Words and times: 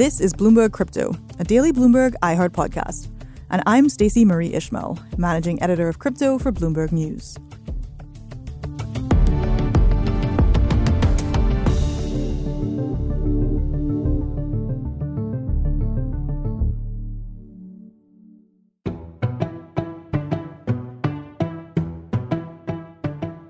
This 0.00 0.18
is 0.18 0.32
Bloomberg 0.32 0.72
Crypto, 0.72 1.14
a 1.38 1.44
daily 1.44 1.74
Bloomberg 1.74 2.14
iHeart 2.22 2.52
podcast. 2.52 3.10
And 3.50 3.62
I'm 3.66 3.90
Stacey 3.90 4.24
Marie 4.24 4.54
Ishmael, 4.54 4.98
managing 5.18 5.62
editor 5.62 5.88
of 5.88 5.98
crypto 5.98 6.38
for 6.38 6.50
Bloomberg 6.50 6.90
News. 6.90 7.36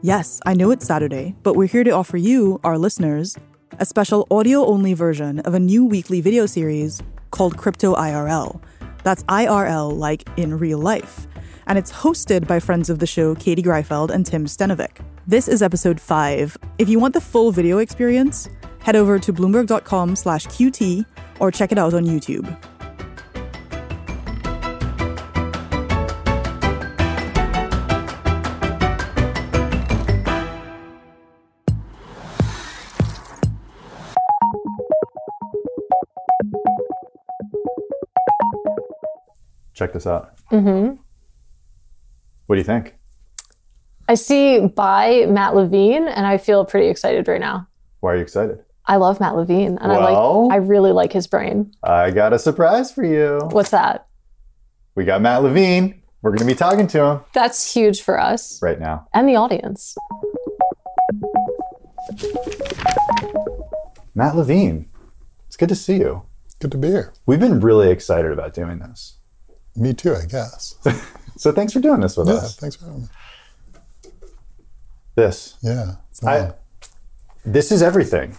Yes, 0.02 0.40
I 0.44 0.54
know 0.54 0.72
it's 0.72 0.84
Saturday, 0.84 1.36
but 1.44 1.54
we're 1.54 1.68
here 1.68 1.84
to 1.84 1.90
offer 1.90 2.16
you, 2.16 2.58
our 2.64 2.76
listeners, 2.76 3.38
a 3.80 3.86
special 3.86 4.26
audio 4.30 4.66
only 4.66 4.92
version 4.92 5.40
of 5.40 5.54
a 5.54 5.58
new 5.58 5.86
weekly 5.86 6.20
video 6.20 6.44
series 6.44 7.02
called 7.30 7.56
Crypto 7.56 7.94
IRL. 7.94 8.60
That's 9.04 9.22
IRL 9.22 9.96
like 9.96 10.28
in 10.36 10.58
real 10.58 10.78
life. 10.78 11.26
And 11.66 11.78
it's 11.78 11.90
hosted 11.90 12.46
by 12.46 12.60
friends 12.60 12.90
of 12.90 12.98
the 12.98 13.06
show 13.06 13.34
Katie 13.34 13.62
Greifeld 13.62 14.10
and 14.10 14.26
Tim 14.26 14.44
Stenovec. 14.44 15.02
This 15.26 15.48
is 15.48 15.62
episode 15.62 15.98
5. 15.98 16.58
If 16.76 16.90
you 16.90 16.98
want 16.98 17.14
the 17.14 17.22
full 17.22 17.52
video 17.52 17.78
experience, 17.78 18.50
head 18.80 18.96
over 18.96 19.18
to 19.18 19.32
bloomberg.com 19.32 20.14
slash 20.14 20.46
QT 20.48 21.06
or 21.38 21.50
check 21.50 21.72
it 21.72 21.78
out 21.78 21.94
on 21.94 22.04
YouTube. 22.04 22.54
Check 39.80 39.92
this 39.94 40.06
out. 40.06 40.36
Mm-hmm. 40.52 40.96
What 42.46 42.56
do 42.56 42.58
you 42.60 42.64
think? 42.64 42.96
I 44.08 44.14
see 44.14 44.66
by 44.66 45.24
Matt 45.26 45.54
Levine, 45.54 46.06
and 46.06 46.26
I 46.26 46.36
feel 46.36 46.64
pretty 46.66 46.88
excited 46.88 47.26
right 47.28 47.40
now. 47.40 47.66
Why 48.00 48.12
are 48.12 48.16
you 48.16 48.22
excited? 48.22 48.58
I 48.86 48.96
love 48.96 49.20
Matt 49.20 49.36
Levine, 49.36 49.78
and 49.78 49.90
Well- 49.90 50.06
I 50.06 50.12
like. 50.12 50.52
I 50.52 50.56
really 50.56 50.92
like 50.92 51.12
his 51.12 51.26
brain. 51.26 51.72
I 51.82 52.10
got 52.10 52.32
a 52.34 52.38
surprise 52.38 52.92
for 52.92 53.04
you. 53.04 53.38
What's 53.52 53.70
that? 53.70 54.06
We 54.96 55.04
got 55.04 55.22
Matt 55.22 55.42
Levine. 55.42 56.02
We're 56.22 56.32
going 56.32 56.40
to 56.40 56.44
be 56.46 56.54
talking 56.54 56.86
to 56.88 57.02
him 57.02 57.20
That's 57.32 57.72
huge 57.72 58.02
for 58.02 58.20
us 58.20 58.60
right 58.60 58.78
now. 58.78 59.06
and 59.14 59.26
the 59.26 59.36
audience. 59.36 59.96
Matt 64.14 64.36
Levine, 64.36 64.90
it's 65.46 65.56
good 65.56 65.70
to 65.70 65.74
see 65.74 65.96
you. 65.96 66.22
Good 66.58 66.72
to 66.72 66.76
be 66.78 66.88
here. 66.88 67.14
We've 67.24 67.40
been 67.40 67.60
really 67.60 67.90
excited 67.90 68.32
about 68.32 68.52
doing 68.52 68.80
this. 68.80 69.16
Me 69.76 69.94
too, 69.94 70.14
I 70.14 70.26
guess. 70.26 70.76
So 71.40 71.52
thanks 71.52 71.72
for 71.72 71.80
doing 71.80 72.00
this 72.00 72.18
with 72.18 72.28
yeah, 72.28 72.34
us. 72.34 72.56
thanks 72.56 72.76
for 72.76 72.84
having 72.84 73.00
me. 73.00 73.08
This. 75.14 75.56
Yeah, 75.62 75.94
it's 76.10 76.22
I, 76.22 76.52
this 77.46 77.72
is 77.72 77.82
everything. 77.82 78.36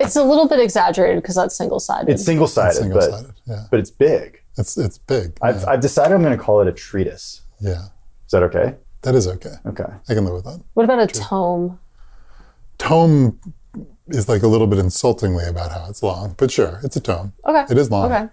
It's 0.00 0.16
a 0.16 0.24
little 0.24 0.48
bit 0.48 0.58
exaggerated 0.58 1.22
because 1.22 1.34
that's 1.34 1.54
single 1.54 1.78
sided. 1.78 2.08
It's 2.10 2.24
single 2.24 2.46
sided, 2.46 2.90
but. 2.90 3.26
Yeah, 3.46 3.66
but 3.70 3.80
it's 3.80 3.90
big. 3.90 4.40
it's 4.56 4.78
it's 4.78 4.96
big. 4.96 5.36
I've, 5.42 5.60
yeah. 5.60 5.68
I've 5.68 5.80
decided 5.80 6.14
I'm 6.14 6.22
going 6.22 6.34
to 6.34 6.42
call 6.42 6.62
it 6.62 6.68
a 6.68 6.72
treatise. 6.72 7.42
yeah, 7.60 7.88
Is 8.24 8.30
that 8.32 8.42
okay? 8.44 8.76
that 9.02 9.14
is 9.14 9.28
okay. 9.28 9.52
Okay. 9.66 9.84
I 10.08 10.14
can 10.14 10.24
live 10.24 10.32
with 10.32 10.44
that. 10.44 10.62
what 10.72 10.84
about 10.84 11.00
a 11.00 11.06
tome? 11.06 11.78
Tome 12.78 13.38
is 14.08 14.26
like 14.26 14.42
a 14.42 14.48
little 14.48 14.66
bit 14.66 14.78
insultingly 14.78 15.44
about 15.46 15.70
how 15.70 15.84
it's 15.90 16.02
long, 16.02 16.34
but 16.38 16.50
sure, 16.50 16.80
it's 16.82 16.96
a 16.96 17.00
tome. 17.00 17.34
Okay. 17.44 17.70
It 17.70 17.76
is 17.76 17.90
long. 17.90 18.10
Okay. 18.10 18.28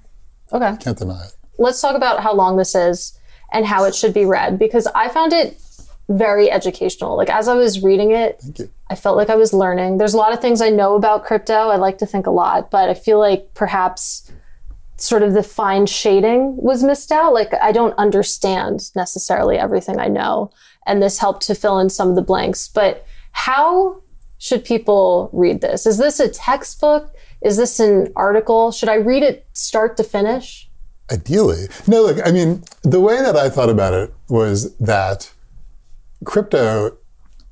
Okay. 0.53 0.77
Can't 0.81 0.97
deny 0.97 1.25
it. 1.25 1.33
Let's 1.57 1.81
talk 1.81 1.95
about 1.95 2.21
how 2.21 2.33
long 2.33 2.57
this 2.57 2.75
is 2.75 3.19
and 3.51 3.65
how 3.65 3.83
it 3.85 3.95
should 3.95 4.13
be 4.13 4.25
read 4.25 4.57
because 4.57 4.87
I 4.87 5.09
found 5.09 5.33
it 5.33 5.61
very 6.09 6.51
educational. 6.51 7.15
Like 7.15 7.29
as 7.29 7.47
I 7.47 7.55
was 7.55 7.81
reading 7.81 8.11
it, 8.11 8.43
I 8.89 8.95
felt 8.95 9.15
like 9.15 9.29
I 9.29 9.35
was 9.35 9.53
learning. 9.53 9.97
There's 9.97 10.13
a 10.13 10.17
lot 10.17 10.33
of 10.33 10.41
things 10.41 10.61
I 10.61 10.69
know 10.69 10.95
about 10.95 11.25
crypto. 11.25 11.53
I 11.53 11.77
like 11.77 11.97
to 11.99 12.05
think 12.05 12.27
a 12.27 12.31
lot, 12.31 12.71
but 12.71 12.89
I 12.89 12.93
feel 12.93 13.19
like 13.19 13.53
perhaps 13.53 14.31
sort 14.97 15.23
of 15.23 15.33
the 15.33 15.43
fine 15.43 15.85
shading 15.85 16.55
was 16.57 16.83
missed 16.83 17.11
out. 17.11 17.33
Like 17.33 17.53
I 17.61 17.71
don't 17.71 17.97
understand 17.97 18.91
necessarily 18.95 19.57
everything 19.57 19.99
I 19.99 20.07
know. 20.07 20.51
And 20.85 21.01
this 21.01 21.19
helped 21.19 21.45
to 21.47 21.55
fill 21.55 21.79
in 21.79 21.89
some 21.89 22.09
of 22.09 22.15
the 22.15 22.21
blanks. 22.21 22.67
But 22.67 23.05
how 23.31 24.01
should 24.37 24.65
people 24.65 25.29
read 25.31 25.61
this? 25.61 25.85
Is 25.85 25.97
this 25.97 26.19
a 26.19 26.27
textbook? 26.27 27.15
Is 27.41 27.57
this 27.57 27.79
an 27.79 28.11
article? 28.15 28.71
Should 28.71 28.89
I 28.89 28.95
read 28.95 29.23
it 29.23 29.47
start 29.53 29.95
to 29.97 30.03
finish? 30.03 30.69
Ideally, 31.13 31.67
no. 31.87 32.01
Look, 32.01 32.17
I 32.25 32.31
mean, 32.31 32.63
the 32.81 32.99
way 32.99 33.21
that 33.21 33.35
I 33.35 33.49
thought 33.49 33.69
about 33.69 33.93
it 33.93 34.13
was 34.29 34.75
that 34.77 35.31
crypto 36.25 36.97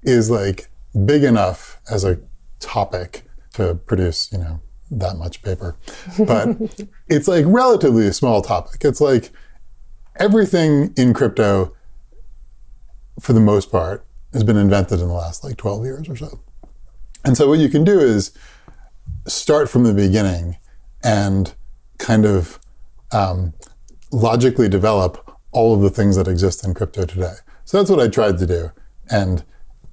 is 0.02 0.32
like 0.32 0.68
big 1.06 1.24
enough 1.24 1.80
as 1.90 2.04
a 2.04 2.20
topic 2.60 3.24
to 3.54 3.76
produce, 3.76 4.32
you 4.32 4.40
know, 4.40 4.62
that 4.90 5.18
much 5.18 5.42
paper, 5.42 5.76
but 6.26 6.58
it's 7.08 7.28
like 7.28 7.46
relatively 7.48 8.08
a 8.08 8.14
small 8.14 8.42
topic. 8.42 8.84
It's 8.84 9.02
like 9.02 9.30
everything 10.16 10.94
in 10.98 11.14
crypto, 11.14 11.76
for 13.20 13.34
the 13.34 13.40
most 13.40 13.72
part, 13.72 14.06
has 14.34 14.44
been 14.44 14.58
invented 14.58 15.00
in 15.00 15.08
the 15.08 15.14
last 15.14 15.44
like 15.44 15.58
12 15.58 15.86
years 15.86 16.10
or 16.10 16.16
so. 16.16 16.40
And 17.24 17.38
so 17.38 17.48
what 17.48 17.60
you 17.60 17.70
can 17.70 17.84
do 17.84 18.00
is 18.00 18.32
start 19.28 19.70
from 19.70 19.84
the 19.84 19.94
beginning 19.94 20.58
and 21.04 21.54
kind 21.98 22.26
of 22.26 22.60
um, 23.12 23.54
logically 24.12 24.70
develop 24.70 25.38
all 25.52 25.74
of 25.74 25.82
the 25.82 25.90
things 25.90 26.16
that 26.16 26.28
exist 26.28 26.66
in 26.66 26.74
crypto 26.74 27.06
today. 27.06 27.36
So 27.66 27.78
that's 27.78 27.90
what 27.90 28.00
I 28.00 28.08
tried 28.08 28.38
to 28.40 28.46
do, 28.46 28.72
and 29.10 29.44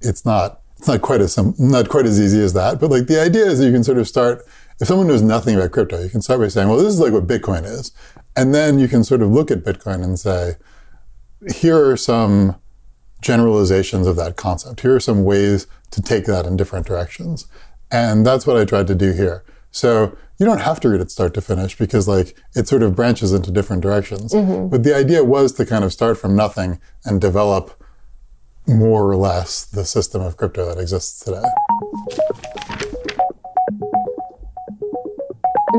it's 0.01 0.25
not 0.25 0.61
it's 0.77 0.87
not 0.87 1.01
quite 1.01 1.21
as 1.21 1.37
not 1.59 1.89
quite 1.89 2.05
as 2.05 2.19
easy 2.19 2.41
as 2.41 2.53
that. 2.53 2.79
But 2.79 2.89
like 2.89 3.07
the 3.07 3.21
idea 3.21 3.45
is 3.45 3.59
that 3.59 3.65
you 3.65 3.71
can 3.71 3.83
sort 3.83 3.97
of 3.97 4.07
start 4.07 4.45
if 4.79 4.87
someone 4.87 5.07
knows 5.07 5.21
nothing 5.21 5.55
about 5.55 5.71
crypto, 5.71 6.01
you 6.01 6.09
can 6.09 6.21
start 6.21 6.39
by 6.39 6.47
saying, 6.47 6.69
well, 6.69 6.77
this 6.77 6.87
is 6.87 6.99
like 6.99 7.11
what 7.11 7.27
Bitcoin 7.27 7.65
is, 7.65 7.91
and 8.35 8.55
then 8.55 8.79
you 8.79 8.87
can 8.87 9.03
sort 9.03 9.21
of 9.21 9.29
look 9.29 9.51
at 9.51 9.63
Bitcoin 9.63 10.03
and 10.03 10.17
say, 10.17 10.55
here 11.53 11.89
are 11.89 11.97
some 11.97 12.55
generalizations 13.21 14.07
of 14.07 14.15
that 14.15 14.37
concept. 14.37 14.81
Here 14.81 14.95
are 14.95 14.99
some 14.99 15.23
ways 15.23 15.67
to 15.91 16.01
take 16.01 16.25
that 16.25 16.45
in 16.45 16.55
different 16.55 16.85
directions. 16.85 17.47
And 17.91 18.25
that's 18.25 18.45
what 18.47 18.57
I 18.57 18.65
tried 18.65 18.87
to 18.87 18.95
do 18.95 19.11
here. 19.11 19.43
So 19.71 20.17
you 20.39 20.45
don't 20.45 20.61
have 20.61 20.79
to 20.79 20.89
read 20.89 21.01
it 21.01 21.11
start 21.11 21.33
to 21.33 21.41
finish 21.41 21.77
because 21.77 22.07
like 22.07 22.35
it 22.55 22.67
sort 22.67 22.81
of 22.81 22.95
branches 22.95 23.33
into 23.33 23.51
different 23.51 23.81
directions. 23.81 24.33
Mm-hmm. 24.33 24.69
But 24.69 24.83
the 24.83 24.95
idea 24.95 25.23
was 25.23 25.53
to 25.53 25.65
kind 25.65 25.83
of 25.83 25.91
start 25.91 26.17
from 26.17 26.35
nothing 26.35 26.79
and 27.05 27.19
develop 27.19 27.83
more 28.65 29.09
or 29.09 29.17
less 29.17 29.65
the 29.65 29.83
system 29.83 30.21
of 30.21 30.37
crypto 30.37 30.65
that 30.65 30.79
exists 30.79 31.23
today. 31.23 31.43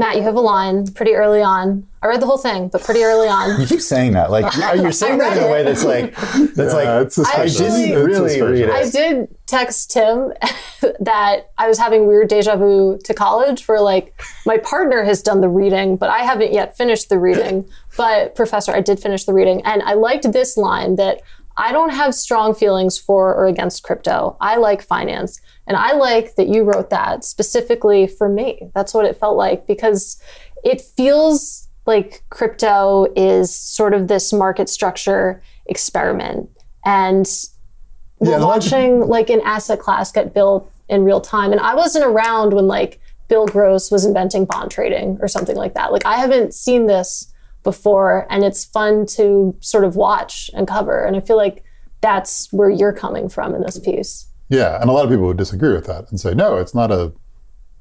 Matt, 0.00 0.16
you 0.16 0.22
have 0.22 0.34
a 0.34 0.40
line 0.40 0.86
pretty 0.92 1.12
early 1.12 1.42
on. 1.42 1.86
I 2.00 2.06
read 2.06 2.22
the 2.22 2.26
whole 2.26 2.38
thing, 2.38 2.68
but 2.68 2.82
pretty 2.82 3.02
early 3.02 3.28
on. 3.28 3.60
You 3.60 3.66
keep 3.66 3.82
saying 3.82 4.12
that. 4.12 4.30
Like 4.30 4.56
you're, 4.56 4.76
you're 4.76 4.92
saying 4.92 5.18
that 5.22 5.36
in 5.36 5.44
a 5.44 5.50
way 5.50 5.62
that's 5.62 5.84
like 5.84 6.16
that's 6.16 6.56
Yeah, 6.56 6.72
like 6.72 7.06
it's 7.06 7.16
suspicious. 7.16 7.60
I 7.60 7.64
didn't 7.64 8.10
It's 8.10 8.18
really 8.18 8.40
read 8.40 8.62
it. 8.62 8.70
I 8.70 8.88
did 8.88 9.28
text 9.46 9.90
Tim 9.90 10.32
that 11.00 11.50
I 11.58 11.68
was 11.68 11.76
having 11.76 12.06
weird 12.06 12.28
deja 12.28 12.56
vu 12.56 12.98
to 13.04 13.12
college 13.12 13.68
where 13.68 13.82
like 13.82 14.18
my 14.46 14.56
partner 14.56 15.04
has 15.04 15.20
done 15.22 15.42
the 15.42 15.50
reading, 15.50 15.98
but 15.98 16.08
I 16.08 16.20
haven't 16.20 16.54
yet 16.54 16.74
finished 16.78 17.10
the 17.10 17.18
reading. 17.18 17.68
But 17.98 18.34
professor, 18.34 18.72
I 18.72 18.80
did 18.80 18.98
finish 19.00 19.24
the 19.24 19.34
reading 19.34 19.60
and 19.66 19.82
I 19.82 19.92
liked 19.92 20.32
this 20.32 20.56
line 20.56 20.96
that 20.96 21.20
I 21.60 21.72
don't 21.72 21.90
have 21.90 22.14
strong 22.14 22.54
feelings 22.54 22.98
for 22.98 23.34
or 23.34 23.46
against 23.46 23.82
crypto. 23.82 24.36
I 24.40 24.56
like 24.56 24.80
finance. 24.82 25.40
And 25.66 25.76
I 25.76 25.92
like 25.92 26.34
that 26.36 26.48
you 26.48 26.64
wrote 26.64 26.88
that 26.90 27.22
specifically 27.22 28.06
for 28.06 28.28
me. 28.28 28.70
That's 28.74 28.94
what 28.94 29.04
it 29.04 29.18
felt 29.18 29.36
like 29.36 29.66
because 29.66 30.20
it 30.64 30.80
feels 30.80 31.68
like 31.86 32.22
crypto 32.30 33.06
is 33.14 33.54
sort 33.54 33.92
of 33.94 34.08
this 34.08 34.32
market 34.32 34.68
structure 34.70 35.42
experiment. 35.66 36.48
And 36.84 37.28
we're 38.18 38.38
Yeah, 38.38 38.44
watching 38.44 39.00
like 39.00 39.28
an 39.30 39.40
asset 39.44 39.80
class 39.80 40.10
get 40.12 40.32
built 40.32 40.70
in 40.88 41.04
real 41.04 41.20
time. 41.20 41.52
And 41.52 41.60
I 41.60 41.74
wasn't 41.74 42.06
around 42.06 42.54
when 42.54 42.66
like 42.68 43.00
Bill 43.28 43.46
Gross 43.46 43.90
was 43.90 44.04
inventing 44.04 44.46
bond 44.46 44.70
trading 44.70 45.18
or 45.20 45.28
something 45.28 45.56
like 45.56 45.74
that. 45.74 45.92
Like 45.92 46.06
I 46.06 46.16
haven't 46.16 46.54
seen 46.54 46.86
this 46.86 47.29
before 47.62 48.26
and 48.30 48.44
it's 48.44 48.64
fun 48.64 49.06
to 49.06 49.54
sort 49.60 49.84
of 49.84 49.96
watch 49.96 50.50
and 50.54 50.66
cover. 50.66 51.04
And 51.04 51.16
I 51.16 51.20
feel 51.20 51.36
like 51.36 51.64
that's 52.00 52.52
where 52.52 52.70
you're 52.70 52.92
coming 52.92 53.28
from 53.28 53.54
in 53.54 53.62
this 53.62 53.78
piece. 53.78 54.26
Yeah, 54.48 54.80
and 54.80 54.90
a 54.90 54.92
lot 54.92 55.04
of 55.04 55.10
people 55.10 55.26
would 55.26 55.36
disagree 55.36 55.72
with 55.72 55.86
that 55.86 56.10
and 56.10 56.18
say, 56.18 56.34
no, 56.34 56.56
it's 56.56 56.74
not 56.74 56.90
a 56.90 57.12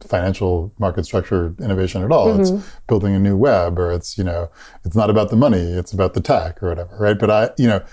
financial 0.02 0.72
market 0.80 1.06
structure 1.06 1.54
innovation 1.60 2.04
at 2.04 2.12
all. 2.12 2.28
Mm-hmm. 2.28 2.58
It's 2.58 2.80
building 2.88 3.16
a 3.16 3.20
new 3.20 3.36
web, 3.36 3.80
or 3.80 3.92
it's 3.92 4.18
you 4.18 4.24
know, 4.24 4.50
it's 4.86 4.96
not 4.96 5.10
about 5.10 5.30
the 5.30 5.36
money, 5.36 5.60
it's 5.60 5.92
about 5.92 6.14
the 6.14 6.22
tech 6.22 6.62
or 6.62 6.70
whatever, 6.70 6.96
right? 6.98 7.18
But 7.18 7.32
I, 7.32 7.50
you 7.58 7.68
know, 7.68 7.84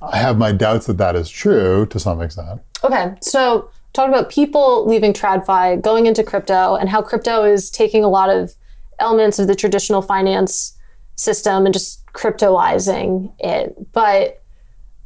I 0.00 0.16
have 0.16 0.38
my 0.38 0.52
doubts 0.52 0.86
that 0.86 0.98
that 0.98 1.16
is 1.16 1.28
true 1.28 1.86
to 1.86 1.98
some 1.98 2.20
extent. 2.22 2.60
Okay, 2.84 3.14
so 3.20 3.70
talking 3.92 4.12
about 4.12 4.30
people 4.30 4.86
leaving 4.86 5.12
TradFi, 5.12 5.82
going 5.82 6.06
into 6.06 6.22
crypto, 6.22 6.76
and 6.76 6.88
how 6.88 7.02
crypto 7.02 7.44
is 7.44 7.70
taking 7.70 8.04
a 8.04 8.08
lot 8.08 8.30
of 8.30 8.54
elements 8.98 9.38
of 9.38 9.46
the 9.46 9.54
traditional 9.54 10.02
finance 10.02 10.76
system 11.16 11.64
and 11.64 11.72
just 11.72 12.04
cryptoizing 12.12 13.32
it. 13.38 13.74
But 13.92 14.42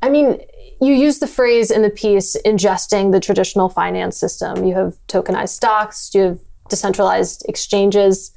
I 0.02 0.08
mean, 0.08 0.40
you 0.80 0.94
use 0.94 1.18
the 1.18 1.26
phrase 1.26 1.70
in 1.70 1.82
the 1.82 1.90
piece 1.90 2.36
ingesting 2.44 3.12
the 3.12 3.20
traditional 3.20 3.68
finance 3.68 4.16
system. 4.16 4.64
You 4.64 4.74
have 4.74 4.96
tokenized 5.08 5.50
stocks, 5.50 6.14
you 6.14 6.22
have 6.22 6.40
decentralized 6.68 7.44
exchanges. 7.48 8.32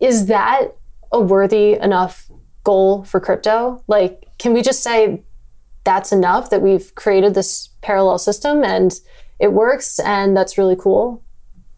Is 0.00 0.26
that 0.26 0.74
a 1.12 1.20
worthy 1.20 1.74
enough 1.74 2.30
goal 2.64 3.04
for 3.04 3.20
crypto? 3.20 3.82
Like, 3.88 4.26
can 4.38 4.54
we 4.54 4.62
just 4.62 4.82
say 4.82 5.22
that's 5.84 6.12
enough 6.12 6.50
that 6.50 6.62
we've 6.62 6.94
created 6.94 7.34
this 7.34 7.68
parallel 7.82 8.18
system 8.18 8.64
and 8.64 8.98
it 9.38 9.52
works 9.52 9.98
and 10.00 10.36
that's 10.36 10.58
really 10.58 10.76
cool? 10.76 11.22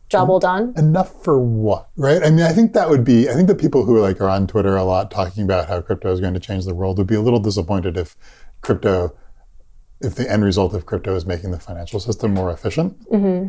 Job 0.09 0.29
well 0.29 0.39
done. 0.39 0.73
Enough 0.77 1.23
for 1.23 1.39
what, 1.39 1.91
right? 1.97 2.23
I 2.23 2.31
mean, 2.31 2.43
I 2.43 2.53
think 2.53 2.73
that 2.73 2.89
would 2.89 3.05
be. 3.05 3.29
I 3.29 3.35
think 3.35 3.47
the 3.47 3.55
people 3.55 3.85
who 3.85 3.97
are 3.97 4.01
like 4.01 4.21
are 4.21 4.29
on 4.29 4.47
Twitter 4.47 4.77
a 4.77 4.85
lot 4.85 5.11
talking 5.11 5.45
about 5.45 5.69
how 5.69 5.81
crypto 5.83 6.11
is 6.13 6.21
going 6.21 6.35
to 6.35 6.41
change 6.41 6.65
the 6.65 6.75
world 6.75 6.97
would 6.99 7.07
be 7.07 7.15
a 7.15 7.21
little 7.21 7.41
disappointed 7.41 7.97
if 7.97 8.17
crypto 8.63 9.15
if 10.01 10.15
the 10.15 10.31
end 10.31 10.45
result 10.45 10.75
of 10.75 10.87
crypto 10.87 11.15
is 11.15 11.27
making 11.27 11.51
the 11.51 11.59
financial 11.59 12.01
system 12.01 12.33
more 12.33 12.51
efficient. 12.51 12.99
Mm-hmm. 13.11 13.49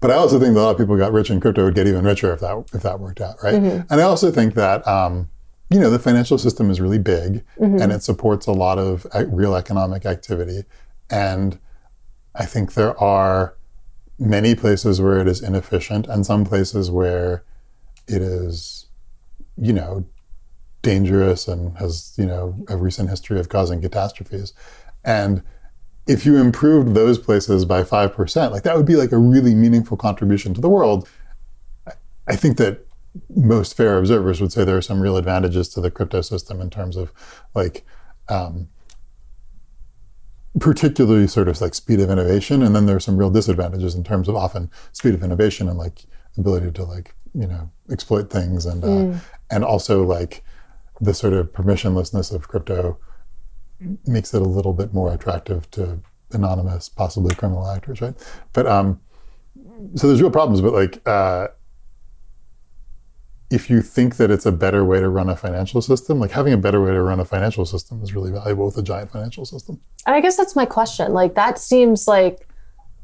But 0.00 0.10
I 0.10 0.14
also 0.14 0.38
think 0.38 0.54
that 0.54 0.60
a 0.60 0.62
lot 0.62 0.70
of 0.72 0.78
people 0.78 0.96
got 0.96 1.12
rich 1.12 1.30
in 1.30 1.40
crypto 1.40 1.64
would 1.64 1.74
get 1.74 1.86
even 1.86 2.04
richer 2.04 2.32
if 2.32 2.40
that 2.40 2.64
if 2.74 2.82
that 2.82 3.00
worked 3.00 3.20
out, 3.20 3.36
right? 3.42 3.54
Mm-hmm. 3.54 3.92
And 3.92 4.00
I 4.00 4.04
also 4.04 4.30
think 4.30 4.54
that 4.54 4.86
um, 4.88 5.28
you 5.70 5.78
know 5.78 5.90
the 5.90 5.98
financial 5.98 6.38
system 6.38 6.70
is 6.70 6.80
really 6.80 6.98
big 6.98 7.44
Mm-hmm. 7.60 7.80
and 7.80 7.92
it 7.92 8.02
supports 8.02 8.46
a 8.46 8.52
lot 8.52 8.78
of 8.78 9.06
uh, 9.14 9.24
real 9.26 9.54
economic 9.54 10.04
activity, 10.04 10.64
and 11.10 11.58
I 12.34 12.44
think 12.44 12.74
there 12.74 12.98
are 13.00 13.56
many 14.18 14.54
places 14.54 15.00
where 15.00 15.18
it 15.18 15.28
is 15.28 15.42
inefficient 15.42 16.06
and 16.06 16.24
some 16.24 16.44
places 16.44 16.90
where 16.90 17.44
it 18.08 18.22
is, 18.22 18.86
you 19.56 19.72
know, 19.72 20.04
dangerous 20.82 21.48
and 21.48 21.76
has 21.78 22.14
you 22.16 22.24
know 22.24 22.54
a 22.68 22.76
recent 22.76 23.10
history 23.10 23.40
of 23.40 23.48
causing 23.48 23.80
catastrophes, 23.82 24.52
and 25.04 25.42
if 26.06 26.24
you 26.24 26.36
improved 26.36 26.94
those 26.94 27.18
places 27.18 27.64
by 27.64 27.82
5%, 27.82 28.50
like 28.52 28.62
that 28.62 28.76
would 28.76 28.86
be 28.86 28.96
like 28.96 29.12
a 29.12 29.18
really 29.18 29.54
meaningful 29.54 29.96
contribution 29.96 30.54
to 30.54 30.60
the 30.60 30.68
world. 30.68 31.08
I 32.28 32.36
think 32.36 32.58
that 32.58 32.86
most 33.34 33.76
fair 33.76 33.98
observers 33.98 34.40
would 34.40 34.52
say 34.52 34.64
there 34.64 34.76
are 34.76 34.82
some 34.82 35.00
real 35.00 35.16
advantages 35.16 35.68
to 35.70 35.80
the 35.80 35.90
crypto 35.90 36.20
system 36.20 36.60
in 36.60 36.70
terms 36.70 36.96
of 36.96 37.12
like, 37.54 37.84
um, 38.28 38.68
particularly 40.60 41.26
sort 41.26 41.48
of 41.48 41.60
like 41.60 41.74
speed 41.74 42.00
of 42.00 42.10
innovation. 42.10 42.62
And 42.62 42.74
then 42.74 42.86
there 42.86 42.96
are 42.96 43.00
some 43.00 43.16
real 43.16 43.30
disadvantages 43.30 43.94
in 43.94 44.04
terms 44.04 44.28
of 44.28 44.36
often 44.36 44.70
speed 44.92 45.14
of 45.14 45.22
innovation 45.22 45.68
and 45.68 45.78
like 45.78 46.04
ability 46.38 46.70
to 46.72 46.84
like, 46.84 47.14
you 47.34 47.46
know, 47.46 47.70
exploit 47.90 48.30
things 48.30 48.66
and, 48.66 48.84
uh, 48.84 48.86
Mm. 48.86 49.20
and 49.50 49.64
also 49.64 50.02
like 50.02 50.42
the 51.00 51.12
sort 51.14 51.34
of 51.34 51.52
permissionlessness 51.52 52.32
of 52.32 52.48
crypto 52.48 52.98
makes 54.06 54.32
it 54.32 54.40
a 54.40 54.44
little 54.46 54.72
bit 54.72 54.94
more 54.94 55.12
attractive 55.12 55.70
to 55.72 55.98
anonymous, 56.32 56.88
possibly 56.88 57.34
criminal 57.34 57.68
actors, 57.68 58.00
right? 58.00 58.14
But 58.54 58.66
um, 58.66 59.00
so 59.94 60.06
there's 60.08 60.22
real 60.22 60.30
problems. 60.30 60.62
But 60.62 60.72
like, 60.72 61.06
uh, 61.06 61.48
if 63.50 63.70
you 63.70 63.80
think 63.80 64.16
that 64.16 64.30
it's 64.30 64.46
a 64.46 64.52
better 64.52 64.84
way 64.84 65.00
to 65.00 65.08
run 65.08 65.28
a 65.28 65.36
financial 65.36 65.80
system, 65.80 66.18
like 66.18 66.32
having 66.32 66.52
a 66.52 66.56
better 66.56 66.82
way 66.82 66.90
to 66.90 67.02
run 67.02 67.20
a 67.20 67.24
financial 67.24 67.64
system 67.64 68.02
is 68.02 68.14
really 68.14 68.32
valuable 68.32 68.66
with 68.66 68.76
a 68.76 68.82
giant 68.82 69.10
financial 69.10 69.44
system. 69.44 69.80
And 70.06 70.16
I 70.16 70.20
guess 70.20 70.36
that's 70.36 70.56
my 70.56 70.66
question. 70.66 71.12
Like 71.12 71.34
that 71.34 71.58
seems 71.58 72.08
like 72.08 72.48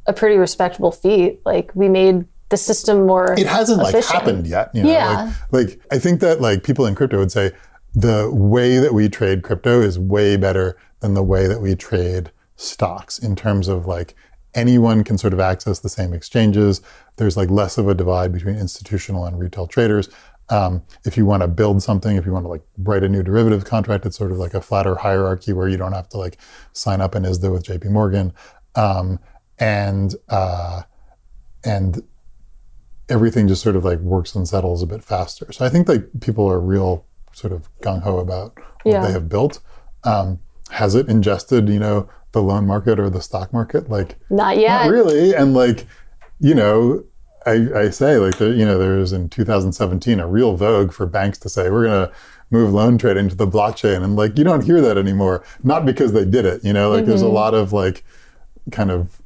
a 0.07 0.13
pretty 0.13 0.37
respectable 0.37 0.91
feat. 0.91 1.41
Like 1.45 1.71
we 1.75 1.89
made 1.89 2.25
the 2.49 2.57
system 2.57 3.07
more. 3.07 3.35
It 3.39 3.47
hasn't 3.47 3.79
like 3.79 3.95
happened 4.05 4.47
yet. 4.47 4.71
You 4.75 4.83
know? 4.83 4.91
Yeah. 4.91 5.33
Like, 5.53 5.69
like 5.69 5.81
I 5.93 5.99
think 5.99 6.21
that 6.21 6.41
like 6.41 6.65
people 6.65 6.87
in 6.87 6.95
crypto 6.95 7.19
would 7.19 7.33
say 7.33 7.53
the 7.95 8.31
way 8.33 8.79
that 8.79 8.95
we 8.95 9.09
trade 9.09 9.43
crypto 9.43 9.81
is 9.81 9.99
way 9.99 10.37
better 10.37 10.77
than 11.01 11.15
the 11.15 11.23
way 11.23 11.47
that 11.47 11.61
we 11.61 11.77
trade 11.77 12.33
stocks 12.57 13.19
in 13.19 13.37
terms 13.37 13.69
of 13.69 13.87
like 13.87 14.15
anyone 14.55 15.03
can 15.05 15.19
sort 15.19 15.33
of 15.33 15.41
access 15.41 15.79
the 15.81 15.89
same 15.89 16.13
exchanges. 16.13 16.81
There's 17.17 17.37
like 17.37 17.51
less 17.51 17.79
of 17.79 17.89
a 17.89 17.95
divide 17.95 18.33
between 18.33 18.57
institutional 18.57 19.25
and 19.25 19.39
retail 19.39 19.67
traders. 19.67 20.09
Um, 20.49 20.83
if 21.05 21.17
you 21.17 21.25
want 21.25 21.43
to 21.43 21.49
build 21.49 21.83
something, 21.83 22.17
if 22.17 22.27
you 22.27 22.33
want 22.33 22.45
to 22.45 22.49
like 22.49 22.63
write 22.79 23.03
a 23.05 23.09
new 23.09 23.23
derivative 23.23 23.65
contract, 23.65 24.05
it's 24.05 24.17
sort 24.19 24.33
of 24.33 24.39
like 24.39 24.53
a 24.55 24.61
flatter 24.61 24.97
hierarchy 24.97 25.53
where 25.53 25.69
you 25.69 25.77
don't 25.79 25.93
have 25.93 26.09
to 26.11 26.19
like 26.19 26.37
sign 26.73 27.01
up 27.01 27.15
in 27.15 27.23
ISDA 27.23 27.51
with 27.51 27.65
JP 27.65 27.87
Morgan. 27.91 28.33
Um, 28.75 29.19
and, 29.59 30.15
uh, 30.29 30.83
and 31.65 32.03
everything 33.09 33.49
just 33.49 33.63
sort 33.63 33.77
of 33.77 33.85
like 33.85 33.99
works 34.01 34.35
and 34.35 34.47
settles 34.49 34.83
a 34.83 34.87
bit 34.87 35.03
faster. 35.05 35.51
So 35.53 35.65
I 35.65 35.69
think 35.69 35.89
like 35.89 36.05
people 36.21 36.47
are 36.49 36.61
real 36.61 37.07
sort 37.33 37.53
of 37.53 37.69
gung 37.81 38.03
ho 38.03 38.19
about 38.19 38.53
what 38.83 38.93
Yeah. 38.93 39.07
they 39.07 39.13
have 39.13 39.29
built. 39.29 39.61
Um, 40.05 40.41
has 40.71 40.95
it 40.95 41.09
ingested, 41.09 41.69
you 41.69 41.79
know, 41.79 42.09
the 42.33 42.43
loan 42.43 42.67
market 42.67 42.99
or 42.99 43.09
the 43.11 43.21
stock 43.23 43.53
market? 43.53 43.89
Like, 43.91 44.17
Not 44.31 44.59
yet. 44.59 44.85
not 44.85 44.91
really. 44.91 45.35
And 45.35 45.55
like, 45.55 45.87
you 46.41 46.55
know, 46.55 47.05
I, 47.47 47.69
I 47.75 47.91
say 47.91 48.19
like, 48.19 48.39
you 48.41 48.65
know, 48.65 48.79
there 48.79 48.97
was 48.97 49.13
in 49.13 49.29
2017 49.29 50.21
a 50.21 50.27
real 50.27 50.57
vogue 50.57 50.93
for 50.93 51.07
banks 51.07 51.39
to 51.39 51.49
say 51.49 51.71
we're 51.71 51.85
going 51.85 52.09
to 52.09 52.15
move 52.51 52.73
loan 52.73 52.99
trading 52.99 53.29
to 53.31 53.35
the 53.35 53.47
blockchain, 53.47 54.05
and 54.05 54.15
like 54.15 54.37
you 54.39 54.45
don't 54.45 54.63
hear 54.65 54.81
that 54.81 54.99
anymore. 54.99 55.43
Not 55.65 55.85
because 55.85 56.13
they 56.13 56.25
did 56.25 56.45
it, 56.45 56.63
you 56.63 56.73
know, 56.73 56.91
like 56.91 57.07
there's 57.07 57.23
a 57.23 57.25
mm-hmm. 57.25 57.35
lot 57.35 57.55
of 57.55 57.73
like 57.73 58.05
kind 58.71 58.91
of 58.91 59.21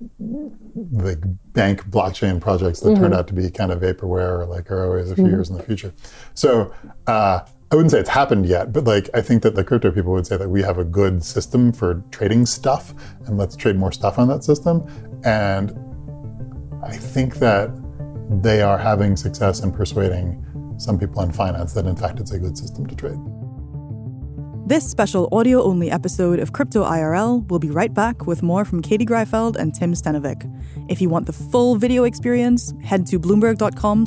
like 0.93 1.19
bank 1.53 1.85
blockchain 1.91 2.41
projects 2.41 2.81
that 2.81 2.95
turn 2.95 3.11
mm-hmm. 3.11 3.15
out 3.15 3.27
to 3.29 3.35
be 3.35 3.51
kind 3.51 3.71
of 3.71 3.81
vaporware 3.81 4.41
or 4.41 4.47
like 4.47 4.71
are 4.71 4.85
always 4.85 5.11
a 5.11 5.15
few 5.15 5.25
mm-hmm. 5.25 5.35
years 5.35 5.51
in 5.51 5.57
the 5.57 5.63
future. 5.63 5.93
So 6.35 6.73
uh, 7.07 7.41
I 7.71 7.75
wouldn't 7.75 7.91
say 7.91 7.99
it's 7.99 8.09
happened 8.09 8.47
yet, 8.47 8.73
but 8.73 8.85
like 8.85 9.11
I 9.13 9.21
think 9.21 9.43
that 9.43 9.57
the 9.57 9.65
crypto 9.65 9.91
people 9.91 10.13
would 10.13 10.27
say 10.27 10.37
that 10.37 10.49
we 10.49 10.63
have 10.63 10.79
a 10.79 10.85
good 10.85 11.25
system 11.25 11.73
for 11.73 12.03
trading 12.13 12.47
stuff, 12.47 12.95
and 13.27 13.37
let's 13.37 13.57
trade 13.57 13.77
more 13.77 13.93
stuff 13.93 14.19
on 14.19 14.29
that 14.29 14.45
system. 14.45 14.87
And 15.25 15.73
I 16.85 16.97
think 16.97 17.37
that 17.37 17.71
they 18.29 18.63
are 18.63 18.79
having 18.79 19.17
success 19.17 19.61
in 19.61 19.73
persuading 19.73 20.45
some 20.79 20.99
people 20.99 21.23
in 21.23 21.33
finance 21.33 21.73
that 21.73 21.87
in 21.87 21.97
fact 21.97 22.21
it's 22.21 22.33
a 22.33 22.39
good 22.39 22.57
system 22.57 22.87
to 22.87 22.95
trade. 22.95 23.19
This 24.67 24.89
special 24.91 25.29
audio 25.31 25.63
only 25.63 25.93
episode 25.93 26.41
of 26.41 26.53
Crypto 26.53 26.83
IRL 26.83 27.49
will 27.49 27.61
be 27.61 27.71
right 27.71 27.95
back 27.95 28.27
with 28.27 28.43
more 28.43 28.65
from 28.65 28.83
Katie 28.83 29.07
Greifeld 29.07 29.55
and 29.55 29.73
Tim 29.73 29.93
Stenovec. 29.93 30.43
If 30.91 31.01
you 31.01 31.09
want 31.09 31.27
the 31.27 31.33
full 31.33 31.77
video 31.77 32.03
experience, 32.03 32.75
head 32.83 33.07
to 33.07 33.21
bloomberg.com 33.21 34.07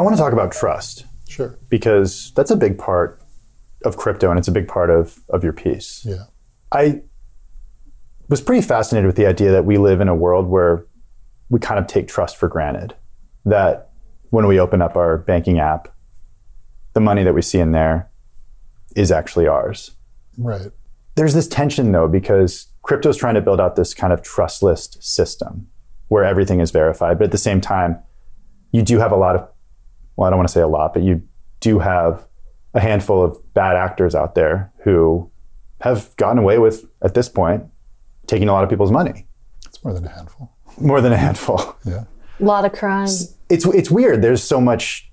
I 0.00 0.02
want 0.02 0.16
to 0.16 0.22
talk 0.22 0.32
about 0.32 0.50
trust 0.50 1.04
Sure. 1.28 1.58
because 1.68 2.32
that's 2.34 2.50
a 2.50 2.56
big 2.56 2.78
part 2.78 3.20
of 3.84 3.98
crypto 3.98 4.30
and 4.30 4.38
it's 4.38 4.48
a 4.48 4.52
big 4.52 4.66
part 4.66 4.88
of, 4.88 5.18
of 5.28 5.44
your 5.44 5.52
piece. 5.52 6.06
Yeah. 6.06 6.24
I 6.72 7.02
was 8.30 8.40
pretty 8.40 8.62
fascinated 8.66 9.06
with 9.06 9.16
the 9.16 9.26
idea 9.26 9.50
that 9.50 9.66
we 9.66 9.76
live 9.76 10.00
in 10.00 10.08
a 10.08 10.14
world 10.14 10.46
where 10.46 10.86
we 11.50 11.60
kind 11.60 11.78
of 11.78 11.86
take 11.86 12.08
trust 12.08 12.38
for 12.38 12.48
granted. 12.48 12.94
That 13.44 13.90
when 14.30 14.46
we 14.46 14.58
open 14.58 14.80
up 14.80 14.96
our 14.96 15.18
banking 15.18 15.58
app, 15.58 15.94
the 16.94 17.00
money 17.00 17.22
that 17.22 17.34
we 17.34 17.42
see 17.42 17.58
in 17.58 17.72
there 17.72 18.08
is 18.96 19.12
actually 19.12 19.48
ours. 19.48 19.90
Right. 20.38 20.70
There's 21.14 21.34
this 21.34 21.46
tension 21.46 21.92
though, 21.92 22.08
because 22.08 22.68
crypto's 22.80 23.18
trying 23.18 23.34
to 23.34 23.42
build 23.42 23.60
out 23.60 23.76
this 23.76 23.92
kind 23.92 24.14
of 24.14 24.22
trustless 24.22 24.96
system 24.98 25.68
where 26.08 26.24
everything 26.24 26.58
is 26.60 26.70
verified. 26.70 27.18
But 27.18 27.26
at 27.26 27.32
the 27.32 27.38
same 27.38 27.60
time, 27.60 27.98
you 28.72 28.80
do 28.80 28.98
have 28.98 29.12
a 29.12 29.16
lot 29.16 29.36
of, 29.36 29.46
well, 30.20 30.26
I 30.26 30.30
don't 30.30 30.36
want 30.36 30.48
to 30.48 30.52
say 30.52 30.60
a 30.60 30.68
lot, 30.68 30.92
but 30.92 31.02
you 31.02 31.22
do 31.60 31.78
have 31.78 32.26
a 32.74 32.80
handful 32.80 33.24
of 33.24 33.38
bad 33.54 33.74
actors 33.74 34.14
out 34.14 34.34
there 34.34 34.70
who 34.84 35.30
have 35.80 36.14
gotten 36.16 36.36
away 36.36 36.58
with, 36.58 36.84
at 37.00 37.14
this 37.14 37.26
point, 37.26 37.64
taking 38.26 38.46
a 38.46 38.52
lot 38.52 38.62
of 38.62 38.68
people's 38.68 38.92
money. 38.92 39.26
It's 39.64 39.82
more 39.82 39.94
than 39.94 40.04
a 40.04 40.10
handful. 40.10 40.52
More 40.78 41.00
than 41.00 41.14
a 41.14 41.16
handful. 41.16 41.74
Yeah. 41.86 42.04
A 42.38 42.44
lot 42.44 42.66
of 42.66 42.72
crime. 42.72 43.08
It's 43.48 43.64
it's 43.64 43.90
weird. 43.90 44.20
There's 44.20 44.42
so 44.42 44.60
much 44.60 45.10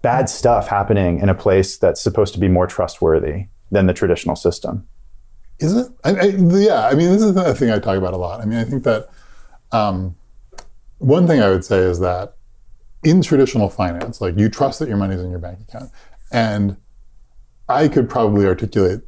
bad 0.00 0.30
stuff 0.30 0.68
happening 0.68 1.20
in 1.20 1.28
a 1.28 1.34
place 1.34 1.76
that's 1.76 2.00
supposed 2.00 2.32
to 2.32 2.40
be 2.40 2.48
more 2.48 2.66
trustworthy 2.66 3.48
than 3.70 3.86
the 3.86 3.92
traditional 3.92 4.36
system. 4.36 4.86
Is 5.58 5.76
it? 5.76 5.88
I, 6.02 6.10
I, 6.14 6.24
yeah. 6.24 6.86
I 6.86 6.94
mean, 6.94 7.12
this 7.12 7.22
is 7.22 7.34
the 7.34 7.54
thing 7.54 7.70
I 7.70 7.78
talk 7.78 7.98
about 7.98 8.14
a 8.14 8.16
lot. 8.16 8.40
I 8.40 8.46
mean, 8.46 8.58
I 8.58 8.64
think 8.64 8.84
that 8.84 9.10
um, 9.70 10.16
one 10.96 11.26
thing 11.26 11.42
I 11.42 11.50
would 11.50 11.64
say 11.64 11.78
is 11.80 12.00
that 12.00 12.35
in 13.04 13.22
traditional 13.22 13.68
finance, 13.68 14.20
like 14.20 14.36
you 14.38 14.48
trust 14.48 14.78
that 14.78 14.88
your 14.88 14.96
money 14.96 15.14
is 15.14 15.22
in 15.22 15.30
your 15.30 15.38
bank 15.38 15.60
account, 15.60 15.90
and 16.32 16.76
I 17.68 17.88
could 17.88 18.08
probably 18.08 18.46
articulate 18.46 19.00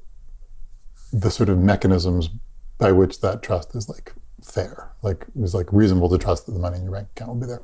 the 1.13 1.31
sort 1.31 1.49
of 1.49 1.59
mechanisms 1.59 2.29
by 2.79 2.93
which 2.93 3.21
that 3.21 3.43
trust 3.43 3.75
is 3.75 3.89
like 3.89 4.13
fair, 4.43 4.93
like 5.03 5.23
it 5.23 5.41
was 5.41 5.55
like 5.55 5.73
reasonable 5.73 6.09
to 6.11 6.19
trust 6.19 6.47
that 6.47 6.53
the 6.53 6.59
money 6.59 6.77
in 6.77 6.85
your 6.85 6.93
bank 6.93 7.09
account 7.17 7.33
will 7.33 7.41
be 7.41 7.47
there. 7.47 7.63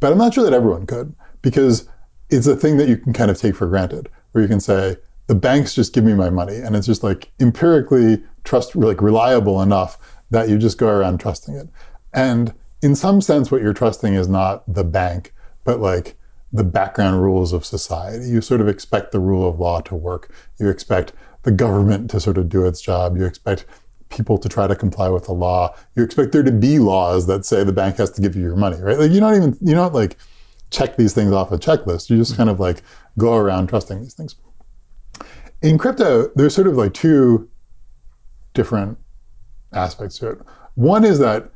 But 0.00 0.12
I'm 0.12 0.18
not 0.18 0.34
sure 0.34 0.44
that 0.44 0.52
everyone 0.52 0.86
could 0.86 1.14
because 1.42 1.88
it's 2.28 2.46
a 2.46 2.56
thing 2.56 2.76
that 2.78 2.88
you 2.88 2.96
can 2.96 3.12
kind 3.12 3.30
of 3.30 3.38
take 3.38 3.54
for 3.54 3.66
granted, 3.66 4.08
where 4.32 4.42
you 4.42 4.48
can 4.48 4.60
say 4.60 4.96
the 5.26 5.34
banks 5.34 5.74
just 5.74 5.94
give 5.94 6.04
me 6.04 6.14
my 6.14 6.30
money, 6.30 6.56
and 6.56 6.74
it's 6.74 6.86
just 6.86 7.02
like 7.02 7.30
empirically 7.40 8.22
trust, 8.44 8.74
like 8.74 9.00
reliable 9.00 9.62
enough 9.62 10.20
that 10.30 10.48
you 10.48 10.58
just 10.58 10.78
go 10.78 10.88
around 10.88 11.18
trusting 11.18 11.54
it. 11.54 11.68
And 12.12 12.52
in 12.82 12.96
some 12.96 13.20
sense, 13.20 13.50
what 13.50 13.62
you're 13.62 13.72
trusting 13.72 14.14
is 14.14 14.28
not 14.28 14.64
the 14.72 14.84
bank, 14.84 15.32
but 15.64 15.80
like 15.80 16.16
the 16.52 16.64
background 16.64 17.22
rules 17.22 17.52
of 17.52 17.64
society. 17.64 18.28
You 18.28 18.40
sort 18.40 18.60
of 18.60 18.68
expect 18.68 19.12
the 19.12 19.20
rule 19.20 19.48
of 19.48 19.58
law 19.58 19.80
to 19.82 19.94
work. 19.94 20.32
You 20.58 20.68
expect 20.68 21.12
the 21.42 21.50
government 21.50 22.10
to 22.10 22.20
sort 22.20 22.38
of 22.38 22.48
do 22.48 22.66
its 22.66 22.80
job. 22.80 23.16
You 23.16 23.24
expect 23.24 23.64
people 24.10 24.36
to 24.36 24.48
try 24.48 24.66
to 24.66 24.76
comply 24.76 25.08
with 25.08 25.24
the 25.24 25.32
law. 25.32 25.74
You 25.96 26.02
expect 26.02 26.32
there 26.32 26.42
to 26.42 26.52
be 26.52 26.78
laws 26.78 27.26
that 27.26 27.46
say 27.46 27.64
the 27.64 27.72
bank 27.72 27.96
has 27.96 28.10
to 28.12 28.20
give 28.20 28.36
you 28.36 28.42
your 28.42 28.56
money, 28.56 28.80
right? 28.80 28.98
Like 28.98 29.10
you 29.10 29.20
don't 29.20 29.34
even 29.34 29.56
you 29.62 29.74
don't 29.74 29.94
like 29.94 30.16
check 30.70 30.96
these 30.96 31.14
things 31.14 31.32
off 31.32 31.50
a 31.52 31.58
checklist. 31.58 32.10
You 32.10 32.18
just 32.18 32.36
kind 32.36 32.50
of 32.50 32.60
like 32.60 32.82
go 33.18 33.36
around 33.36 33.68
trusting 33.68 34.00
these 34.00 34.14
things. 34.14 34.36
In 35.62 35.78
crypto, 35.78 36.30
there's 36.34 36.54
sort 36.54 36.66
of 36.66 36.76
like 36.76 36.92
two 36.92 37.48
different 38.52 38.98
aspects 39.72 40.18
to 40.18 40.28
it. 40.30 40.38
One 40.74 41.04
is 41.04 41.18
that 41.20 41.50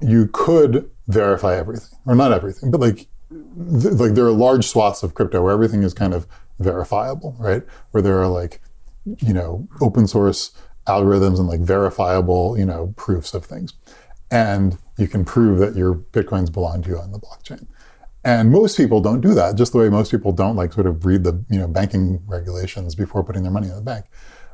you 0.00 0.28
could 0.28 0.90
verify 1.08 1.56
everything, 1.56 1.98
or 2.06 2.14
not 2.14 2.32
everything, 2.32 2.70
but 2.70 2.80
like 2.80 3.08
th- 3.30 3.94
like 3.94 4.14
there 4.14 4.26
are 4.26 4.32
large 4.32 4.66
swaths 4.66 5.02
of 5.02 5.14
crypto 5.14 5.42
where 5.42 5.52
everything 5.52 5.82
is 5.82 5.94
kind 5.94 6.14
of 6.14 6.26
verifiable, 6.58 7.36
right? 7.38 7.62
Where 7.90 8.02
there 8.02 8.20
are 8.20 8.28
like 8.28 8.60
you 9.20 9.34
know 9.34 9.68
open 9.80 10.06
source 10.06 10.52
algorithms 10.86 11.38
and 11.38 11.48
like 11.48 11.60
verifiable 11.60 12.58
you 12.58 12.66
know 12.66 12.92
proofs 12.96 13.34
of 13.34 13.44
things, 13.44 13.74
and 14.30 14.78
you 14.98 15.08
can 15.08 15.24
prove 15.24 15.58
that 15.58 15.76
your 15.76 15.94
bitcoins 15.94 16.52
belong 16.52 16.82
to 16.82 16.90
you 16.90 16.98
on 16.98 17.12
the 17.12 17.18
blockchain. 17.18 17.66
And 18.26 18.50
most 18.50 18.78
people 18.78 19.02
don't 19.02 19.20
do 19.20 19.34
that, 19.34 19.56
just 19.56 19.72
the 19.72 19.78
way 19.78 19.90
most 19.90 20.10
people 20.10 20.32
don't 20.32 20.56
like 20.56 20.72
sort 20.72 20.86
of 20.86 21.04
read 21.04 21.24
the 21.24 21.44
you 21.50 21.58
know 21.58 21.68
banking 21.68 22.22
regulations 22.26 22.94
before 22.94 23.24
putting 23.24 23.42
their 23.42 23.52
money 23.52 23.68
in 23.68 23.74
the 23.74 23.82
bank. 23.82 24.06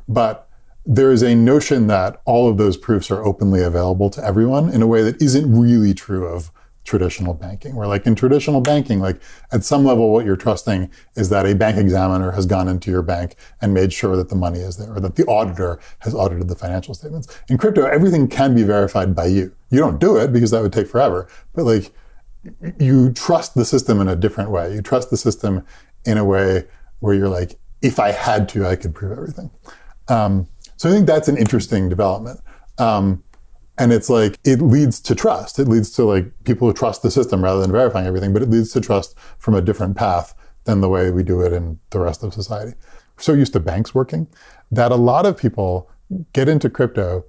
But 0.08 0.48
there 0.86 1.12
is 1.12 1.22
a 1.22 1.34
notion 1.34 1.86
that 1.88 2.20
all 2.24 2.48
of 2.48 2.56
those 2.56 2.76
proofs 2.76 3.10
are 3.10 3.22
openly 3.24 3.62
available 3.62 4.10
to 4.10 4.24
everyone 4.24 4.70
in 4.70 4.82
a 4.82 4.86
way 4.86 5.02
that 5.02 5.20
isn't 5.20 5.52
really 5.52 5.94
true 5.94 6.26
of 6.26 6.50
traditional 6.84 7.34
banking. 7.34 7.76
Where 7.76 7.86
like 7.86 8.06
in 8.06 8.14
traditional 8.14 8.60
banking, 8.60 9.00
like 9.00 9.20
at 9.52 9.64
some 9.64 9.84
level 9.84 10.12
what 10.12 10.24
you're 10.24 10.36
trusting 10.36 10.90
is 11.16 11.28
that 11.28 11.46
a 11.46 11.54
bank 11.54 11.76
examiner 11.76 12.30
has 12.32 12.46
gone 12.46 12.68
into 12.68 12.90
your 12.90 13.02
bank 13.02 13.36
and 13.60 13.74
made 13.74 13.92
sure 13.92 14.16
that 14.16 14.28
the 14.28 14.34
money 14.34 14.60
is 14.60 14.76
there, 14.76 14.92
or 14.94 15.00
that 15.00 15.16
the 15.16 15.24
auditor 15.26 15.78
has 16.00 16.14
audited 16.14 16.48
the 16.48 16.56
financial 16.56 16.94
statements. 16.94 17.28
In 17.48 17.58
crypto, 17.58 17.86
everything 17.86 18.28
can 18.28 18.54
be 18.54 18.62
verified 18.62 19.14
by 19.14 19.26
you. 19.26 19.52
You 19.70 19.78
don't 19.78 20.00
do 20.00 20.16
it 20.16 20.32
because 20.32 20.50
that 20.50 20.62
would 20.62 20.72
take 20.72 20.88
forever, 20.88 21.28
but 21.54 21.64
like 21.64 21.92
you 22.78 23.12
trust 23.12 23.54
the 23.54 23.64
system 23.64 24.00
in 24.00 24.08
a 24.08 24.16
different 24.16 24.50
way. 24.50 24.72
You 24.74 24.82
trust 24.82 25.10
the 25.10 25.16
system 25.16 25.64
in 26.04 26.16
a 26.18 26.24
way 26.24 26.66
where 27.00 27.14
you're 27.14 27.28
like, 27.28 27.58
if 27.82 27.98
I 27.98 28.12
had 28.12 28.48
to, 28.50 28.66
I 28.66 28.76
could 28.76 28.94
prove 28.94 29.12
everything. 29.12 29.50
Um, 30.08 30.48
so 30.76 30.88
I 30.88 30.92
think 30.92 31.06
that's 31.06 31.28
an 31.28 31.36
interesting 31.36 31.88
development. 31.88 32.40
Um, 32.78 33.22
and 33.80 33.94
it's 33.94 34.10
like, 34.10 34.38
it 34.44 34.60
leads 34.60 35.00
to 35.00 35.14
trust. 35.14 35.58
It 35.58 35.66
leads 35.66 35.90
to 35.92 36.04
like 36.04 36.30
people 36.44 36.68
who 36.68 36.74
trust 36.74 37.02
the 37.02 37.10
system 37.10 37.42
rather 37.42 37.62
than 37.62 37.72
verifying 37.72 38.06
everything, 38.06 38.34
but 38.34 38.42
it 38.42 38.50
leads 38.50 38.72
to 38.74 38.80
trust 38.80 39.16
from 39.38 39.54
a 39.54 39.62
different 39.62 39.96
path 39.96 40.34
than 40.64 40.82
the 40.82 40.88
way 40.90 41.10
we 41.10 41.22
do 41.22 41.40
it 41.40 41.54
in 41.54 41.80
the 41.88 41.98
rest 41.98 42.22
of 42.22 42.34
society. 42.34 42.76
We're 43.16 43.22
so 43.22 43.32
used 43.32 43.54
to 43.54 43.60
banks 43.60 43.94
working 43.94 44.28
that 44.70 44.92
a 44.92 44.96
lot 44.96 45.24
of 45.24 45.38
people 45.38 45.90
get 46.34 46.46
into 46.46 46.68
crypto 46.68 47.24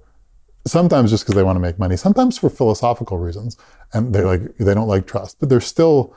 sometimes 0.66 1.10
just 1.10 1.24
because 1.24 1.36
they 1.36 1.42
want 1.42 1.56
to 1.56 1.60
make 1.60 1.78
money, 1.78 1.96
sometimes 1.96 2.36
for 2.36 2.50
philosophical 2.50 3.16
reasons. 3.16 3.56
And 3.94 4.14
they're 4.14 4.26
like, 4.26 4.56
they 4.58 4.74
don't 4.74 4.88
like 4.88 5.06
trust, 5.06 5.40
but 5.40 5.48
they're 5.48 5.60
still 5.60 6.14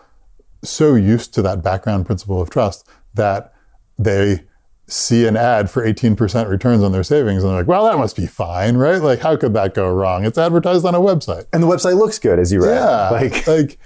so 0.64 0.96
used 0.96 1.34
to 1.36 1.42
that 1.44 1.64
background 1.64 2.06
principle 2.06 2.42
of 2.42 2.50
trust 2.50 2.86
that 3.14 3.54
they 3.98 4.42
see 4.88 5.26
an 5.26 5.36
ad 5.36 5.70
for 5.70 5.84
18% 5.84 6.50
returns 6.50 6.84
on 6.84 6.92
their 6.92 7.04
savings 7.04 7.44
and 7.44 7.52
they're 7.52 7.60
like, 7.60 7.68
well, 7.68 7.86
that 7.86 7.98
must 7.98 8.16
be 8.16 8.28
fine, 8.28 8.78
right? 8.78 9.02
Like, 9.02 9.20
how 9.20 9.36
could 9.36 9.54
that 9.54 9.74
go 9.74 9.92
wrong? 9.92 10.26
It's 10.26 10.38
advertised 10.38 10.86
on 10.86 10.94
a 10.94 11.00
website. 11.00 11.46
And 11.54 11.64
the 11.64 11.68
website 11.68 11.98
looks 11.98 12.20
good, 12.20 12.38
as 12.38 12.52
you 12.52 12.64
read. 12.64 12.76
Yeah. 12.76 13.10
Like, 13.10 13.48
like, 13.48 13.80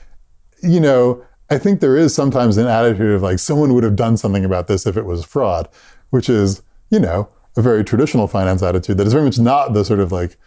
you 0.62 0.79
know, 0.79 1.24
I 1.50 1.58
think 1.58 1.79
there 1.79 1.96
is 1.96 2.13
sometimes 2.13 2.58
an 2.58 2.68
attitude 2.68 3.12
of 3.12 3.22
like, 3.22 3.39
someone 3.39 3.74
would 3.74 3.84
have 3.84 3.96
done 3.96 4.18
something 4.18 4.44
about 4.44 4.68
this 4.68 4.86
if 4.86 4.98
it 4.98 5.06
was 5.06 5.24
fraud, 5.24 5.70
which 6.10 6.29
is, 6.29 6.62
you 6.89 7.00
know, 7.00 7.29
a 7.56 7.62
very 7.62 7.84
traditional 7.84 8.27
finance 8.27 8.62
attitude 8.62 8.98
that 8.98 9.08
is 9.08 9.13
very 9.13 9.25
much 9.25 9.39
not 9.39 9.74
the 9.74 9.86
sort 9.86 10.00
of 10.01 10.12
like, 10.12 10.38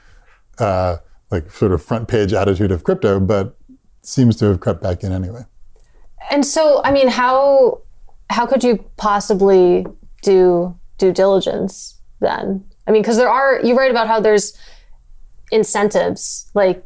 uh, 0.59 0.99
like 1.31 1.51
sort 1.51 1.73
of 1.73 1.83
front 1.83 2.09
page 2.09 2.35
attitude 2.35 2.71
of 2.71 2.85
crypto, 2.85 3.19
but 3.19 3.57
seems 4.03 4.37
to 4.37 4.45
have 4.47 4.61
crept 4.61 4.83
back 4.83 5.03
in 5.03 5.13
anyway. 5.13 5.45
And 6.31 6.45
so, 6.45 6.83
I 6.85 6.93
mean, 6.93 7.09
how 7.09 7.81
how 8.31 8.47
could 8.47 8.65
you 8.65 8.85
possibly 8.97 9.87
do 10.23 10.77
due 10.99 11.13
diligence 11.13 12.01
then? 12.21 12.65
I 12.87 12.91
mean, 12.91 13.03
because 13.03 13.17
there 13.17 13.29
are 13.29 13.61
you 13.63 13.77
write 13.77 13.91
about 13.91 14.07
how 14.07 14.21
there's 14.21 14.57
incentives, 15.51 16.51
like 16.55 16.85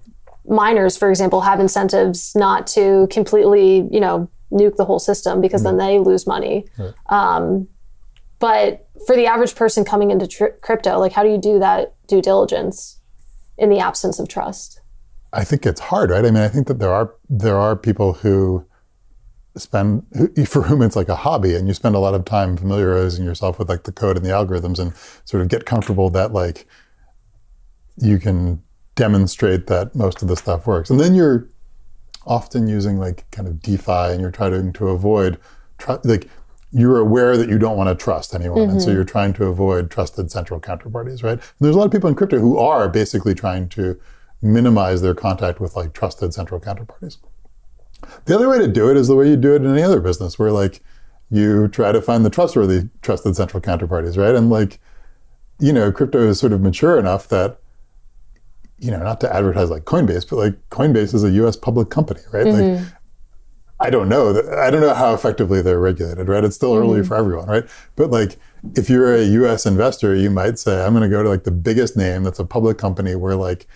miners, 0.49 0.97
for 0.97 1.11
example, 1.11 1.41
have 1.41 1.61
incentives 1.61 2.35
not 2.35 2.67
to 2.69 3.07
completely, 3.11 3.89
you 3.91 4.01
know, 4.01 4.29
nuke 4.53 4.77
the 4.77 4.85
whole 4.85 4.99
system 4.99 5.41
because 5.41 5.63
then 5.63 5.77
they 5.77 5.99
lose 5.99 6.27
money. 6.27 6.67
Right. 6.79 6.93
Um, 7.09 7.69
but 8.39 8.89
for 9.07 9.17
the 9.17 9.27
average 9.27 9.55
person 9.55 9.85
coming 9.85 10.11
into 10.11 10.53
crypto, 10.63 10.99
like, 10.99 11.13
how 11.13 11.23
do 11.23 11.31
you 11.31 11.39
do 11.39 11.59
that 11.59 11.95
due 12.07 12.21
diligence 12.21 13.01
in 13.59 13.71
the 13.71 13.79
absence 13.79 14.19
of 14.19 14.29
trust? 14.29 14.81
I 15.33 15.45
think 15.45 15.67
it's 15.67 15.81
hard, 15.81 16.11
right? 16.11 16.25
I 16.25 16.31
mean, 16.31 16.43
I 16.43 16.49
think 16.49 16.67
that 16.69 16.79
there 16.79 16.93
are 16.93 17.15
there 17.29 17.59
are 17.59 17.77
people 17.77 18.15
who 18.15 18.65
spend 19.57 20.05
for 20.47 20.63
whom 20.63 20.83
it's 20.83 20.97
like 20.97 21.09
a 21.09 21.17
hobby, 21.17 21.55
and 21.55 21.69
you 21.69 21.75
spend 21.75 21.95
a 21.95 21.99
lot 21.99 22.15
of 22.15 22.25
time 22.25 22.57
familiarizing 22.57 23.25
yourself 23.25 23.59
with 23.59 23.69
like 23.69 23.85
the 23.85 23.93
code 23.93 24.17
and 24.17 24.25
the 24.25 24.31
algorithms, 24.31 24.79
and 24.79 24.95
sort 25.25 25.43
of 25.43 25.49
get 25.49 25.67
comfortable 25.67 26.11
that 26.11 26.33
like 26.33 26.67
you 27.99 28.19
can 28.19 28.63
demonstrate 28.95 29.67
that 29.67 29.95
most 29.95 30.23
of 30.23 30.29
the 30.29 30.37
stuff 30.37 30.67
works, 30.67 30.91
and 30.91 31.01
then 31.01 31.15
you're 31.15 31.49
often 32.27 32.67
using 32.67 32.99
like 32.99 33.31
kind 33.31 33.49
of 33.49 33.61
DeFi, 33.61 34.13
and 34.13 34.21
you're 34.21 34.31
trying 34.31 34.73
to 34.73 34.89
avoid 34.89 35.39
tr- 35.79 35.93
like 36.05 36.29
you're 36.73 36.99
aware 36.99 37.37
that 37.37 37.49
you 37.49 37.59
don't 37.59 37.77
want 37.77 37.89
to 37.89 38.03
trust 38.03 38.35
anyone, 38.35 38.69
and 38.69 38.83
so 38.83 38.89
mm-hmm. 38.89 38.97
you're 38.97 39.05
trying 39.05 39.33
to 39.33 39.45
avoid 39.45 39.91
trusted 39.91 40.31
central 40.31 40.61
counterparties, 40.61 41.23
right? 41.23 41.39
And 41.39 41.43
there's 41.61 41.75
a 41.75 41.79
lot 41.79 41.87
of 41.87 41.93
people 41.93 42.11
in 42.11 42.17
crypto 42.17 42.39
who 42.39 42.59
are 42.59 42.89
basically 42.89 43.35
trying 43.35 43.69
to 43.71 43.99
minimize 44.43 45.01
their 45.01 45.15
contact 45.15 45.61
with 45.61 45.77
like 45.77 45.93
trusted 45.93 46.35
central 46.35 46.61
counterparties. 46.61 47.19
The 48.25 48.35
other 48.35 48.49
way 48.49 48.59
to 48.59 48.69
do 48.69 48.91
it 48.91 48.97
is 48.97 49.09
the 49.09 49.17
way 49.17 49.29
you 49.29 49.37
do 49.37 49.55
it 49.55 49.63
in 49.63 49.71
any 49.71 49.83
other 49.83 50.01
business, 50.01 50.39
where 50.39 50.53
like 50.53 50.81
you 51.31 51.69
try 51.69 51.93
to 51.93 52.01
find 52.01 52.25
the 52.25 52.31
trustworthy 52.31 52.89
trusted 53.03 53.37
central 53.37 53.61
counterparties, 53.61 54.17
right? 54.17 54.35
And 54.35 54.51
like, 54.51 54.79
you 55.59 55.73
know, 55.73 55.91
crypto 55.91 56.29
is 56.29 56.39
sort 56.39 56.53
of 56.53 56.61
mature 56.61 56.99
enough 56.99 57.29
that, 57.29 57.59
you 58.79 58.91
know, 58.91 58.99
not 58.99 59.21
to 59.23 59.35
advertise 59.35 59.71
like 59.71 59.85
Coinbase, 59.85 60.29
but 60.29 60.37
like 60.37 60.71
Coinbase 60.71 61.15
is 61.15 61.25
a 61.25 61.31
U.S. 61.31 61.57
public 61.57 61.91
company, 61.91 62.21
right? 62.33 62.47
Like, 62.47 62.63
mm-hmm. 62.63 62.85
I 63.79 63.91
don't 63.91 64.09
know 64.09 64.31
I 64.59 64.71
don't 64.71 64.81
know 64.81 64.95
how 64.95 65.13
effectively 65.13 65.61
they're 65.61 65.81
regulated, 65.81 66.29
right? 66.29 66.45
It's 66.45 66.57
still 66.57 66.75
early 66.75 67.01
mm-hmm. 67.01 67.09
for 67.09 67.17
everyone, 67.17 67.47
right? 67.49 67.65
But 67.95 68.11
like, 68.11 68.39
if 68.75 68.89
you're 68.89 69.15
a 69.15 69.23
US 69.23 69.67
investor, 69.67 70.15
you 70.15 70.31
might 70.31 70.59
say, 70.59 70.85
I'm 70.85 70.93
going 70.93 71.09
to 71.09 71.15
go 71.15 71.23
to 71.23 71.29
like 71.29 71.45
the 71.45 71.51
biggest 71.51 71.97
name 71.97 72.23
that's 72.23 72.39
a 72.39 72.45
public 72.45 72.79
company 72.79 73.15
where 73.15 73.37
like 73.37 73.67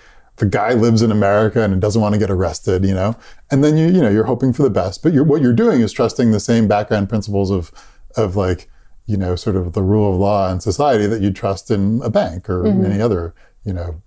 the 0.40 0.46
guy 0.46 0.72
lives 0.72 1.02
in 1.02 1.12
America 1.12 1.62
and 1.62 1.80
doesn't 1.80 2.00
want 2.00 2.14
to 2.14 2.18
get 2.18 2.30
arrested, 2.30 2.84
you 2.84 2.94
know? 2.94 3.14
And 3.50 3.62
then 3.62 3.76
you, 3.76 3.86
you 3.86 4.00
know, 4.00 4.08
you're 4.08 4.24
hoping 4.24 4.52
for 4.52 4.62
the 4.62 4.70
best, 4.70 5.02
but 5.02 5.12
you're, 5.12 5.22
what 5.22 5.42
you're 5.42 5.52
doing 5.52 5.82
is 5.82 5.92
trusting 5.92 6.32
the 6.32 6.40
same 6.40 6.66
background 6.66 7.08
principles 7.08 7.50
of, 7.50 7.70
of 8.16 8.36
like, 8.36 8.68
you 9.06 9.16
know, 9.16 9.36
sort 9.36 9.54
of 9.54 9.74
the 9.74 9.82
rule 9.82 10.12
of 10.12 10.18
law 10.18 10.50
and 10.50 10.62
society 10.62 11.06
that 11.06 11.20
you 11.20 11.30
trust 11.30 11.70
in 11.70 12.00
a 12.02 12.08
bank 12.08 12.48
or 12.48 12.62
mm-hmm. 12.62 12.86
any 12.86 13.00
other, 13.02 13.34
you 13.64 13.72
know, 13.72 14.00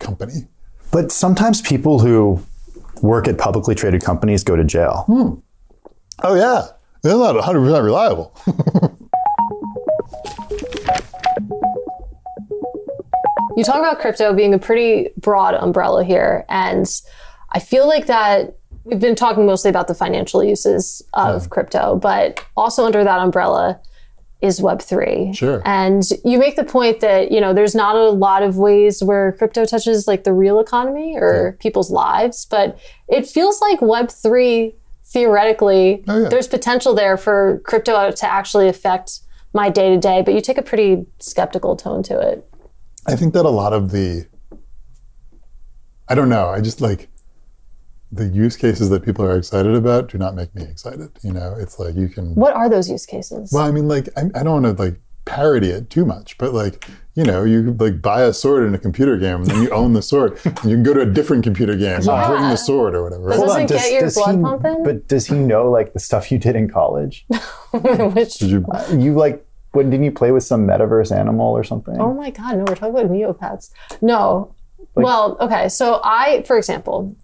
company. 0.00 0.48
But 0.90 1.12
sometimes 1.12 1.62
people 1.62 2.00
who 2.00 2.44
work 3.00 3.28
at 3.28 3.38
publicly 3.38 3.74
traded 3.74 4.02
companies 4.02 4.42
go 4.42 4.56
to 4.56 4.64
jail. 4.64 5.04
Hmm. 5.06 5.34
Oh 6.24 6.34
yeah, 6.34 6.66
they're 7.02 7.16
not 7.16 7.36
100 7.36 7.60
percent 7.60 7.84
reliable. 7.84 8.34
You 13.58 13.64
talk 13.64 13.78
about 13.78 13.98
crypto 14.00 14.32
being 14.34 14.54
a 14.54 14.58
pretty 14.58 15.10
broad 15.16 15.54
umbrella 15.54 16.04
here. 16.04 16.44
And 16.48 16.86
I 17.52 17.58
feel 17.58 17.88
like 17.88 18.06
that 18.06 18.56
we've 18.84 19.00
been 19.00 19.16
talking 19.16 19.46
mostly 19.46 19.68
about 19.68 19.88
the 19.88 19.94
financial 19.94 20.44
uses 20.44 21.02
of 21.12 21.50
crypto, 21.50 21.96
but 21.96 22.44
also 22.56 22.84
under 22.86 23.02
that 23.02 23.18
umbrella 23.18 23.80
is 24.40 24.60
Web3. 24.60 25.36
Sure. 25.36 25.60
And 25.64 26.04
you 26.24 26.38
make 26.38 26.54
the 26.54 26.62
point 26.62 27.00
that, 27.00 27.32
you 27.32 27.40
know, 27.40 27.52
there's 27.52 27.74
not 27.74 27.96
a 27.96 28.10
lot 28.10 28.44
of 28.44 28.56
ways 28.58 29.02
where 29.02 29.32
crypto 29.32 29.64
touches 29.64 30.06
like 30.06 30.22
the 30.22 30.32
real 30.32 30.60
economy 30.60 31.16
or 31.16 31.56
people's 31.58 31.90
lives, 31.90 32.46
but 32.46 32.78
it 33.08 33.26
feels 33.26 33.60
like 33.60 33.80
Web3 33.80 34.72
theoretically, 35.04 36.04
Oh, 36.06 36.22
yeah. 36.22 36.28
there's 36.28 36.46
potential 36.46 36.94
there 36.94 37.16
for 37.16 37.60
crypto 37.64 38.12
to 38.12 38.32
actually 38.32 38.68
affect 38.68 39.20
my 39.52 39.68
day 39.68 39.88
to 39.90 39.98
day, 39.98 40.22
but 40.22 40.34
you 40.34 40.40
take 40.40 40.58
a 40.58 40.62
pretty 40.62 41.04
skeptical 41.18 41.74
tone 41.74 42.04
to 42.04 42.20
it. 42.20 42.44
I 43.08 43.16
think 43.16 43.34
that 43.34 43.44
a 43.44 43.50
lot 43.50 43.72
of 43.72 43.90
the, 43.90 44.26
I 46.08 46.14
don't 46.14 46.28
know, 46.28 46.48
I 46.48 46.60
just 46.60 46.80
like 46.80 47.08
the 48.12 48.26
use 48.26 48.56
cases 48.56 48.90
that 48.90 49.02
people 49.02 49.24
are 49.24 49.36
excited 49.36 49.74
about 49.74 50.08
do 50.08 50.18
not 50.18 50.34
make 50.34 50.54
me 50.54 50.62
excited. 50.62 51.10
You 51.22 51.32
know, 51.32 51.54
it's 51.58 51.78
like 51.78 51.94
you 51.94 52.08
can, 52.08 52.34
What 52.34 52.54
are 52.54 52.68
those 52.68 52.90
use 52.90 53.06
cases? 53.06 53.50
well, 53.52 53.64
I 53.64 53.70
mean, 53.70 53.88
like, 53.88 54.08
I, 54.16 54.24
I 54.34 54.42
don't 54.42 54.62
want 54.62 54.76
to 54.76 54.82
like 54.82 55.00
parody 55.24 55.68
it 55.68 55.90
too 55.90 56.04
much, 56.04 56.36
but 56.38 56.52
like, 56.52 56.86
you 57.14 57.24
know, 57.24 57.44
you 57.44 57.74
like 57.78 58.00
buy 58.00 58.22
a 58.22 58.32
sword 58.32 58.66
in 58.66 58.74
a 58.74 58.78
computer 58.78 59.16
game 59.16 59.36
and 59.36 59.46
then 59.46 59.62
you 59.62 59.70
own 59.70 59.92
the 59.92 60.02
sword 60.02 60.38
and 60.44 60.58
you 60.64 60.76
can 60.76 60.82
go 60.82 60.94
to 60.94 61.00
a 61.00 61.06
different 61.06 61.44
computer 61.44 61.76
game 61.76 61.96
and 61.96 62.04
bring 62.04 62.48
the 62.48 62.56
sword 62.56 62.94
or 62.94 63.04
whatever. 63.04 63.30
Does 63.30 63.40
right? 63.40 63.68
Doesn't 63.68 63.90
get 63.90 64.02
your 64.02 64.10
blood 64.10 64.36
he, 64.36 64.42
pumping? 64.42 64.84
But 64.84 65.08
does 65.08 65.26
he 65.26 65.34
know 65.34 65.70
like 65.70 65.92
the 65.92 66.00
stuff 66.00 66.30
you 66.30 66.38
did 66.38 66.56
in 66.56 66.68
college? 66.68 67.26
Which, 67.72 68.38
Did 68.38 68.50
you, 68.50 68.66
you 68.92 69.14
like 69.14 69.44
when 69.72 69.90
didn't 69.90 70.04
you 70.04 70.12
play 70.12 70.30
with 70.32 70.42
some 70.42 70.66
metaverse 70.66 71.16
animal 71.16 71.52
or 71.56 71.64
something? 71.64 72.00
oh 72.00 72.14
my 72.14 72.30
God, 72.30 72.56
no, 72.56 72.64
we're 72.66 72.74
talking 72.74 72.94
about 72.94 73.10
Neopets. 73.10 73.70
No. 74.00 74.54
well, 74.94 75.36
okay. 75.40 75.68
So 75.68 76.00
I, 76.02 76.42
for 76.42 76.56
example, 76.56 77.16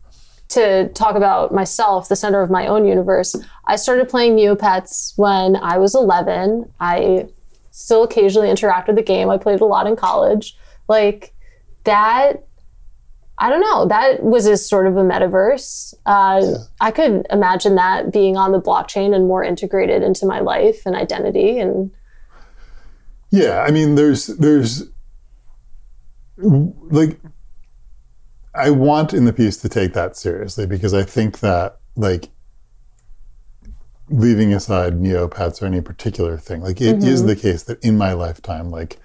to 0.49 0.89
talk 0.91 1.17
about 1.17 1.53
myself, 1.53 2.09
the 2.09 2.17
center 2.17 2.43
of 2.43 2.51
my 2.51 2.67
own 2.67 2.87
universe, 2.87 3.35
I 3.67 3.77
started 3.77 4.09
playing 4.09 4.37
Neopets 4.37 5.17
when 5.17 5.57
I 5.57 5.79
was 5.79 5.95
11. 5.95 6.71
I 6.81 7.29
still 7.71 8.05
occasionally 8.05 8.51
interact 8.51 8.87
with 8.87 8.97
the 8.97 9.03
game. 9.03 9.31
I 9.31 9.39
played 9.39 9.61
a 9.61 9.65
lot 9.65 9.87
in 9.87 9.97
college. 9.97 10.57
Like 10.87 11.35
that, 11.85 12.47
I 13.39 13.51
don't 13.51 13.63
know. 13.63 13.87
That 13.87 14.23
was 14.23 14.47
a 14.47 14.57
sort 14.57 14.87
of 14.87 14.97
a 14.97 15.03
metaverse. 15.03 15.95
Uh, 16.07 16.59
I 16.81 16.91
could 16.93 17.27
imagine 17.31 17.75
that 17.75 18.13
being 18.13 18.37
on 18.37 18.53
the 18.53 18.61
blockchain 18.61 19.15
and 19.15 19.27
more 19.27 19.43
integrated 19.43 20.03
into 20.03 20.25
my 20.25 20.39
life 20.39 20.87
and 20.87 20.95
identity. 20.95 21.59
And 21.59 21.91
Yeah, 23.35 23.65
I 23.67 23.73
mean, 23.73 23.97
there's 23.97 24.29
there's 24.29 24.85
like 26.37 27.19
I 28.55 28.71
want 28.71 29.13
in 29.13 29.25
the 29.25 29.33
piece 29.33 29.57
to 29.57 29.69
take 29.69 29.93
that 29.95 30.17
seriously 30.17 30.67
because 30.67 30.95
I 30.95 31.03
think 31.03 31.41
that 31.41 31.79
like 31.97 32.29
leaving 34.09 34.55
aside 34.55 35.01
neopets 35.01 35.61
or 35.61 35.67
any 35.67 35.81
particular 35.81 36.39
thing, 36.39 36.61
like 36.61 36.81
it 36.81 37.03
is 37.03 37.21
mm-hmm. 37.21 37.27
the 37.27 37.37
case 37.37 37.65
that 37.65 37.85
in 37.85 37.99
my 37.99 38.13
lifetime, 38.13 38.71
like 38.71 39.01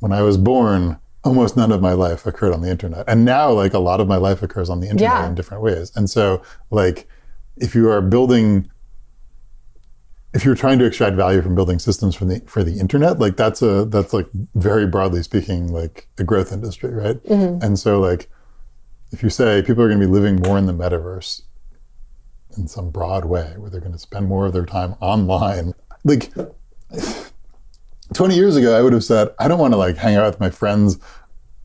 when 0.00 0.12
I 0.12 0.20
was 0.20 0.36
born, 0.36 0.98
almost 1.24 1.56
none 1.56 1.72
of 1.72 1.80
my 1.80 1.94
life 1.94 2.26
occurred 2.26 2.52
on 2.52 2.60
the 2.60 2.68
internet, 2.68 3.06
and 3.08 3.24
now 3.24 3.50
like 3.50 3.72
a 3.72 3.78
lot 3.78 4.00
of 4.00 4.06
my 4.06 4.16
life 4.16 4.42
occurs 4.42 4.68
on 4.68 4.80
the 4.80 4.90
internet 4.90 5.14
Yeah. 5.14 5.26
in 5.28 5.34
different 5.34 5.62
ways, 5.62 5.92
and 5.96 6.10
so 6.10 6.42
like 6.70 7.08
if 7.56 7.74
you 7.74 7.88
are 7.88 8.02
building 8.02 8.70
if 10.34 10.44
you're 10.44 10.54
trying 10.54 10.78
to 10.78 10.86
extract 10.86 11.14
value 11.14 11.42
from 11.42 11.54
building 11.54 11.78
systems 11.78 12.14
for 12.14 12.24
the 12.24 12.40
for 12.46 12.64
the 12.64 12.78
internet, 12.80 13.18
like 13.18 13.36
that's 13.36 13.60
a 13.62 13.84
that's 13.84 14.12
like 14.12 14.26
very 14.54 14.86
broadly 14.86 15.22
speaking 15.22 15.72
like 15.72 16.08
a 16.18 16.24
growth 16.24 16.52
industry, 16.52 16.90
right? 16.92 17.20
And 17.62 17.78
so 17.78 18.00
like 18.00 18.28
if 19.12 19.22
you 19.22 19.28
say 19.28 19.62
people 19.62 19.82
are 19.82 19.88
going 19.88 20.00
to 20.00 20.06
be 20.06 20.10
living 20.10 20.36
more 20.36 20.56
in 20.58 20.66
the 20.66 20.72
metaverse 20.72 21.42
in 22.56 22.66
some 22.66 22.90
broad 22.90 23.26
way, 23.26 23.54
where 23.56 23.70
they're 23.70 23.80
going 23.80 23.92
to 23.92 23.98
spend 23.98 24.26
more 24.26 24.46
of 24.46 24.52
their 24.52 24.66
time 24.66 24.94
online, 25.00 25.74
like 26.04 26.32
20 28.14 28.34
years 28.34 28.56
ago, 28.56 28.76
I 28.76 28.82
would 28.82 28.92
have 28.92 29.04
said, 29.04 29.28
I 29.38 29.48
don't 29.48 29.58
want 29.58 29.74
to 29.74 29.78
like 29.78 29.96
hang 29.96 30.16
out 30.16 30.26
with 30.26 30.40
my 30.40 30.50
friends, 30.50 30.98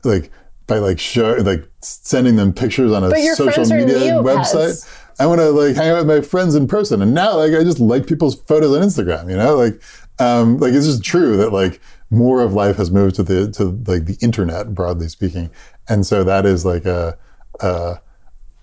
like 0.04 0.30
by 0.66 0.78
like 0.78 0.98
show 0.98 1.32
like 1.36 1.66
sending 1.80 2.36
them 2.36 2.52
pictures 2.52 2.92
on 2.92 3.02
a 3.02 3.34
social 3.34 3.64
media 3.64 3.96
Neopets. 3.96 4.22
website. 4.22 5.07
I 5.18 5.26
want 5.26 5.40
to 5.40 5.50
like 5.50 5.76
hang 5.76 5.90
out 5.90 5.98
with 5.98 6.06
my 6.06 6.20
friends 6.20 6.54
in 6.54 6.68
person. 6.68 7.02
And 7.02 7.14
now 7.14 7.36
like 7.36 7.52
I 7.52 7.64
just 7.64 7.80
like 7.80 8.06
people's 8.06 8.40
photos 8.42 8.76
on 8.76 8.82
Instagram, 8.82 9.30
you 9.30 9.36
know? 9.36 9.56
Like 9.56 9.82
um 10.18 10.58
like 10.58 10.72
it's 10.72 10.86
just 10.86 11.04
true 11.04 11.36
that 11.36 11.52
like 11.52 11.80
more 12.10 12.42
of 12.42 12.52
life 12.54 12.76
has 12.76 12.90
moved 12.90 13.16
to 13.16 13.22
the 13.22 13.50
to 13.52 13.64
like 13.90 14.06
the 14.06 14.16
internet 14.20 14.74
broadly 14.74 15.08
speaking. 15.08 15.50
And 15.88 16.06
so 16.06 16.24
that 16.24 16.46
is 16.46 16.64
like 16.64 16.84
a 16.84 17.16
a 17.60 18.00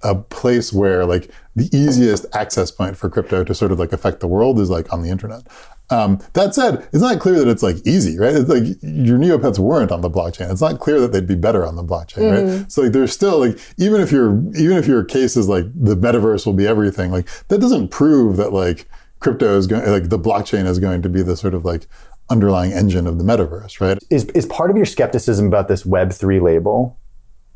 a 0.06 0.16
place 0.16 0.72
where 0.72 1.06
like 1.06 1.32
the 1.56 1.68
easiest 1.76 2.26
access 2.34 2.70
point 2.70 2.96
for 2.96 3.10
crypto 3.10 3.44
to 3.44 3.56
sort 3.56 3.72
of 3.72 3.80
like 3.80 3.92
affect 3.92 4.20
the 4.20 4.28
world 4.28 4.60
is 4.60 4.70
like 4.70 4.92
on 4.94 5.02
the 5.02 5.10
internet. 5.10 5.42
Um, 5.90 6.20
that 6.34 6.56
said, 6.56 6.88
it's 6.94 7.02
not 7.02 7.20
clear 7.20 7.38
that 7.40 7.48
it's 7.48 7.64
like 7.64 7.78
easy, 7.86 8.18
right? 8.18 8.36
It's 8.36 8.50
like 8.50 8.64
your 8.82 9.18
Neopets 9.18 9.60
weren't 9.60 9.92
on 9.92 10.02
the 10.02 10.10
blockchain. 10.10 10.52
It's 10.52 10.62
not 10.62 10.80
clear 10.80 11.00
that 11.00 11.12
they'd 11.12 11.28
be 11.28 11.36
better 11.36 11.66
on 11.66 11.76
the 11.76 11.84
blockchain, 11.84 12.32
right? 12.32 12.72
So 12.72 12.84
like 12.84 12.92
there's 12.92 13.12
still 13.12 13.40
like 13.40 13.60
even 13.78 14.00
if 14.00 14.12
your 14.12 14.38
even 14.56 14.78
if 14.78 14.88
your 14.88 15.04
case 15.04 15.36
is 15.36 15.50
like 15.50 15.66
the 15.76 15.96
metaverse 15.96 16.46
will 16.46 16.54
be 16.54 16.68
everything, 16.68 17.12
like 17.12 17.28
that 17.48 17.60
doesn't 17.60 17.90
prove 17.90 18.38
that 18.38 18.54
like 18.54 18.88
crypto 19.20 19.58
is 19.58 19.68
going 19.68 19.90
like 19.90 20.10
the 20.10 20.20
blockchain 20.20 20.66
is 20.68 20.80
going 20.80 21.02
to 21.02 21.10
be 21.10 21.24
the 21.24 21.36
sort 21.36 21.54
of 21.54 21.66
like 21.66 21.88
underlying 22.30 22.74
engine 22.74 23.08
of 23.08 23.18
the 23.18 23.24
metaverse, 23.24 23.80
right? 23.80 23.98
Is 24.10 24.26
is 24.36 24.46
part 24.46 24.70
of 24.70 24.78
your 24.78 24.86
skepticism 24.86 25.48
about 25.48 25.68
this 25.68 25.86
Web 25.86 26.12
three 26.12 26.40
label 26.40 26.98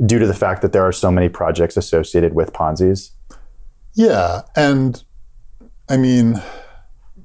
due 0.06 0.20
to 0.20 0.28
the 0.28 0.34
fact 0.34 0.62
that 0.62 0.72
there 0.72 0.84
are 0.84 0.92
so 0.92 1.12
many 1.12 1.30
projects 1.30 1.78
associated 1.78 2.34
with 2.34 2.54
Ponzi's? 2.54 3.12
Yeah, 3.94 4.42
and 4.56 5.04
I 5.90 5.98
mean, 5.98 6.42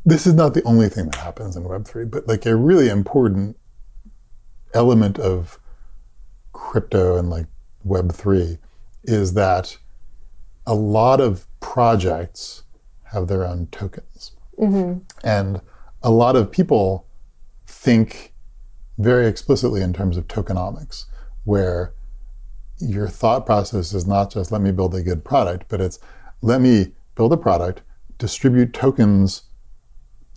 this 0.05 0.27
is 0.27 0.35
not 0.35 0.55
the 0.55 0.63
only 0.65 0.89
thing 0.89 1.07
that 1.07 1.17
happens 1.17 1.57
in 1.57 1.65
Web3, 1.65 2.11
but 2.11 2.27
like 2.27 2.47
a 2.47 2.57
really 2.57 2.89
important 2.89 3.57
element 4.73 5.19
of 5.19 5.59
crypto 6.53 7.17
and 7.17 7.31
like 7.31 7.47
Web3 7.87 8.59
is 9.05 9.35
that 9.35 9.77
a 10.67 10.75
lot 10.75 11.21
of 11.21 11.47
projects 11.61 12.63
have 13.05 13.29
their 13.29 13.45
own 13.45 13.69
tokens. 13.71 14.33
Mm-hmm. 14.59 15.01
And 15.23 15.61
a 16.03 16.11
lot 16.11 16.37
of 16.37 16.51
people 16.51 17.07
think 17.67 18.33
very 18.99 19.27
explicitly 19.27 19.83
in 19.83 19.93
terms 19.93 20.17
of 20.17 20.27
tokenomics, 20.29 21.05
where 21.45 21.93
your 22.79 23.09
thought 23.09 23.47
process 23.47 23.93
is 23.93 24.07
not 24.07 24.31
just 24.31 24.51
let 24.53 24.61
me 24.61 24.73
build 24.73 24.95
a 24.95 25.03
good 25.03 25.25
product, 25.25 25.67
but 25.69 25.81
it's 25.81 25.99
let 26.43 26.61
me 26.61 26.93
build 27.15 27.33
a 27.33 27.37
product, 27.37 27.83
distribute 28.19 28.73
tokens 28.73 29.45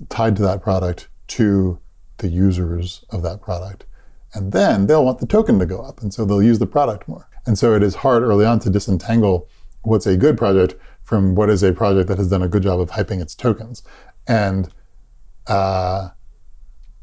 tied 0.09 0.35
to 0.35 0.41
that 0.43 0.61
product 0.61 1.09
to 1.27 1.79
the 2.17 2.27
users 2.27 3.03
of 3.09 3.23
that 3.23 3.41
product. 3.41 3.85
And 4.33 4.51
then 4.51 4.87
they'll 4.87 5.05
want 5.05 5.19
the 5.19 5.25
token 5.25 5.59
to 5.59 5.65
go 5.65 5.81
up. 5.81 6.01
And 6.01 6.13
so 6.13 6.25
they'll 6.25 6.43
use 6.43 6.59
the 6.59 6.67
product 6.67 7.07
more. 7.07 7.27
And 7.45 7.57
so 7.57 7.73
it 7.73 7.81
is 7.81 7.95
hard 7.95 8.23
early 8.23 8.45
on 8.45 8.59
to 8.59 8.69
disentangle 8.69 9.47
what's 9.81 10.05
a 10.05 10.17
good 10.17 10.37
project 10.37 10.75
from 11.03 11.35
what 11.35 11.49
is 11.49 11.63
a 11.63 11.73
project 11.73 12.09
that 12.09 12.17
has 12.17 12.29
done 12.29 12.43
a 12.43 12.47
good 12.47 12.63
job 12.63 12.79
of 12.79 12.91
hyping 12.91 13.21
its 13.21 13.33
tokens. 13.33 13.83
And 14.27 14.69
uh, 15.47 16.09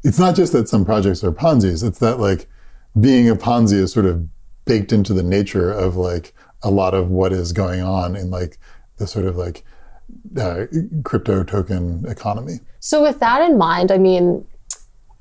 it's 0.03 0.19
not 0.19 0.35
just 0.35 0.53
that 0.53 0.69
some 0.69 0.85
projects 0.85 1.23
are 1.23 1.31
Ponzi's, 1.31 1.81
it's 1.81 1.99
that 1.99 2.19
like 2.19 2.47
being 2.99 3.27
a 3.27 3.35
Ponzi 3.35 3.73
is 3.73 3.91
sort 3.91 4.05
of 4.05 4.27
baked 4.65 4.91
into 4.91 5.13
the 5.13 5.23
nature 5.23 5.71
of 5.71 5.95
like 5.95 6.33
a 6.63 6.71
lot 6.71 6.93
of 6.93 7.09
what 7.09 7.31
is 7.31 7.51
going 7.51 7.81
on 7.81 8.15
in 8.15 8.29
like 8.31 8.57
the 8.97 9.07
sort 9.07 9.25
of 9.25 9.35
like 9.37 9.63
uh, 10.39 10.65
crypto 11.03 11.43
token 11.43 12.03
economy. 12.07 12.59
So, 12.79 13.01
with 13.01 13.19
that 13.19 13.41
in 13.49 13.57
mind, 13.57 13.91
I 13.91 13.97
mean, 13.97 14.45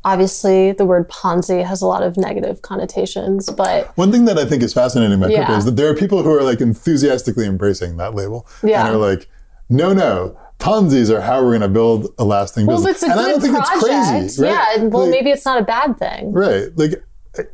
obviously 0.05 0.73
the 0.73 0.85
word 0.85 1.09
Ponzi 1.09 1.65
has 1.65 1.81
a 1.83 1.87
lot 1.87 2.03
of 2.03 2.17
negative 2.17 2.63
connotations, 2.63 3.49
but 3.51 3.97
One 3.97 4.13
thing 4.13 4.27
that 4.27 4.39
I 4.39 4.45
think 4.45 4.63
is 4.63 4.73
fascinating 4.75 5.17
about 5.19 5.31
crypto 5.33 5.55
is 5.55 5.65
that 5.65 5.77
there 5.77 5.89
are 5.89 5.95
people 5.95 6.23
who 6.23 6.31
are 6.31 6.43
like 6.43 6.61
enthusiastically 6.61 7.47
embracing 7.47 7.97
that 7.97 8.15
label 8.15 8.47
Yeah. 8.63 8.87
and 8.87 8.95
are 8.95 8.99
like, 8.99 9.29
no, 9.71 9.93
no, 9.95 10.39
Ponzi's 10.59 11.11
are 11.11 11.21
how 11.23 11.43
we're 11.43 11.51
going 11.51 11.63
to 11.63 11.69
build 11.69 12.13
a 12.19 12.25
lasting 12.25 12.67
Well, 12.67 12.77
business. 12.77 13.03
it's 13.03 13.03
a 13.05 13.07
and 13.13 13.21
I 13.21 13.23
don't 13.31 13.41
good 13.41 13.43
think 13.43 13.55
project, 13.57 13.77
it's 13.83 14.37
crazy. 14.37 14.43
Right? 14.43 14.77
yeah. 14.77 14.85
Well, 14.85 15.03
Like- 15.03 15.11
maybe 15.11 15.31
it's 15.31 15.45
not 15.47 15.61
a 15.61 15.65
bad 15.65 15.99
thing. 15.99 16.33
Right. 16.33 16.69
Like 16.77 17.03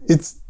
it's 0.08 0.40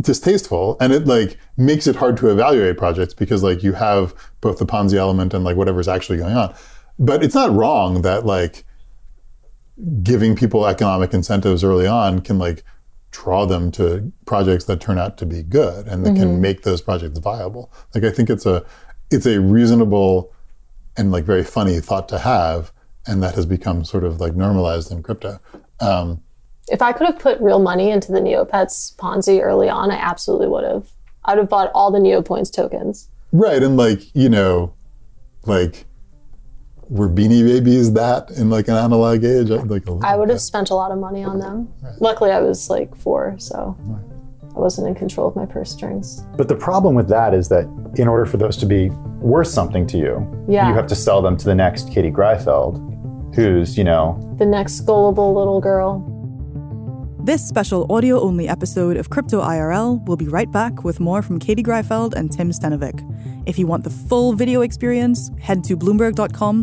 distasteful 0.00 0.76
and 0.80 0.92
it 0.92 1.06
like 1.06 1.38
makes 1.56 1.86
it 1.86 1.96
hard 1.96 2.16
to 2.16 2.30
evaluate 2.30 2.76
projects 2.76 3.14
because 3.14 3.42
like 3.42 3.62
you 3.62 3.72
have 3.72 4.14
both 4.40 4.58
the 4.58 4.66
Ponzi 4.66 4.94
element 4.94 5.32
and 5.32 5.44
like 5.44 5.56
whatever's 5.56 5.88
actually 5.88 6.18
going 6.18 6.36
on. 6.36 6.54
But 6.98 7.22
it's 7.22 7.34
not 7.34 7.52
wrong 7.52 8.02
that 8.02 8.26
like 8.26 8.64
giving 10.02 10.36
people 10.36 10.66
economic 10.66 11.14
incentives 11.14 11.62
early 11.62 11.86
on 11.86 12.20
can 12.20 12.38
like 12.38 12.64
draw 13.10 13.46
them 13.46 13.70
to 13.70 14.12
projects 14.26 14.64
that 14.64 14.80
turn 14.80 14.98
out 14.98 15.16
to 15.18 15.26
be 15.26 15.42
good 15.42 15.86
and 15.86 16.04
that 16.04 16.16
can 16.16 16.40
make 16.40 16.62
those 16.62 16.80
projects 16.80 17.18
viable. 17.20 17.72
Like 17.94 18.02
I 18.02 18.10
think 18.10 18.28
it's 18.28 18.46
a 18.46 18.64
it's 19.10 19.26
a 19.26 19.40
reasonable 19.40 20.32
and 20.96 21.12
like 21.12 21.24
very 21.24 21.44
funny 21.44 21.78
thought 21.78 22.08
to 22.08 22.18
have 22.18 22.72
and 23.06 23.22
that 23.22 23.36
has 23.36 23.46
become 23.46 23.84
sort 23.84 24.02
of 24.02 24.20
like 24.20 24.34
normalized 24.34 24.90
in 24.90 25.04
crypto. 25.04 25.38
Um, 25.78 26.23
If 26.68 26.80
I 26.82 26.92
could 26.92 27.06
have 27.06 27.18
put 27.18 27.40
real 27.40 27.58
money 27.58 27.90
into 27.90 28.10
the 28.12 28.20
Neopets 28.20 28.94
Ponzi 28.96 29.42
early 29.42 29.68
on, 29.68 29.90
I 29.90 29.96
absolutely 29.96 30.48
would 30.48 30.64
have. 30.64 30.88
I'd 31.24 31.38
have 31.38 31.48
bought 31.48 31.70
all 31.74 31.90
the 31.90 31.98
Neopoints 31.98 32.52
tokens. 32.52 33.08
Right, 33.32 33.62
and 33.62 33.76
like 33.76 34.14
you 34.14 34.28
know, 34.28 34.72
like 35.44 35.84
were 36.88 37.08
Beanie 37.08 37.44
Babies 37.46 37.92
that 37.94 38.30
in 38.32 38.50
like 38.50 38.68
an 38.68 38.74
analog 38.74 39.24
age? 39.24 39.48
Like 39.50 39.86
a 39.86 39.90
little 39.92 40.04
I 40.04 40.16
would 40.16 40.28
have 40.28 40.40
spent 40.40 40.70
a 40.70 40.74
lot 40.74 40.90
of 40.90 40.98
money 40.98 41.24
on 41.24 41.38
them. 41.38 41.72
Luckily, 42.00 42.30
I 42.30 42.40
was 42.40 42.68
like 42.70 42.94
four, 42.96 43.36
so 43.38 43.76
I 44.54 44.58
wasn't 44.58 44.86
in 44.88 44.94
control 44.94 45.26
of 45.26 45.34
my 45.34 45.46
purse 45.46 45.70
strings. 45.72 46.22
But 46.36 46.48
the 46.48 46.54
problem 46.54 46.94
with 46.94 47.08
that 47.08 47.34
is 47.34 47.48
that 47.48 47.64
in 47.96 48.06
order 48.06 48.24
for 48.26 48.36
those 48.36 48.56
to 48.58 48.66
be 48.66 48.90
worth 49.18 49.48
something 49.48 49.86
to 49.88 49.98
you, 49.98 50.44
Yeah. 50.48 50.68
you 50.68 50.74
have 50.74 50.86
to 50.88 50.94
sell 50.94 51.20
them 51.22 51.36
to 51.38 51.44
the 51.44 51.54
next 51.54 51.90
Kitty 51.90 52.10
Greifeld, 52.10 53.34
who's, 53.34 53.76
you 53.76 53.82
know, 53.84 54.16
The 54.38 54.46
next 54.46 54.80
gullible 54.82 55.34
little 55.34 55.60
girl. 55.60 56.04
This 57.24 57.48
special 57.48 57.90
audio 57.90 58.20
only 58.20 58.48
episode 58.50 58.98
of 58.98 59.08
Crypto 59.08 59.40
IRL 59.40 60.04
will 60.04 60.14
be 60.14 60.28
right 60.28 60.50
back 60.50 60.84
with 60.84 61.00
more 61.00 61.22
from 61.22 61.38
Katie 61.38 61.62
Greifeld 61.62 62.12
and 62.12 62.30
Tim 62.30 62.50
Stenovec. 62.50 63.00
If 63.48 63.58
you 63.58 63.66
want 63.66 63.82
the 63.82 63.88
full 63.88 64.34
video 64.34 64.60
experience, 64.60 65.30
head 65.40 65.64
to 65.64 65.74
bloomberg.com 65.74 66.62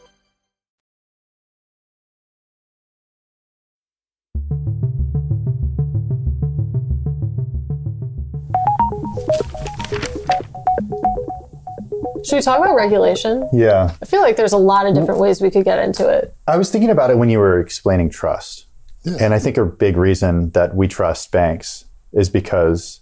Should 12.23 12.35
we 12.35 12.41
talk 12.41 12.59
about 12.59 12.75
regulation? 12.75 13.47
yeah. 13.53 13.95
I 14.01 14.05
feel 14.05 14.21
like 14.21 14.35
there's 14.35 14.53
a 14.53 14.57
lot 14.57 14.85
of 14.85 14.93
different 14.95 15.19
ways 15.19 15.41
we 15.41 15.49
could 15.49 15.65
get 15.65 15.79
into 15.79 16.07
it. 16.07 16.35
I 16.47 16.57
was 16.57 16.69
thinking 16.69 16.89
about 16.89 17.09
it 17.09 17.17
when 17.17 17.29
you 17.29 17.39
were 17.39 17.59
explaining 17.59 18.09
trust. 18.09 18.67
Yeah. 19.03 19.17
And 19.19 19.33
I 19.33 19.39
think 19.39 19.57
a 19.57 19.65
big 19.65 19.97
reason 19.97 20.51
that 20.51 20.75
we 20.75 20.87
trust 20.87 21.31
banks 21.31 21.85
is 22.13 22.29
because 22.29 23.01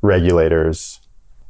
regulators, 0.00 1.00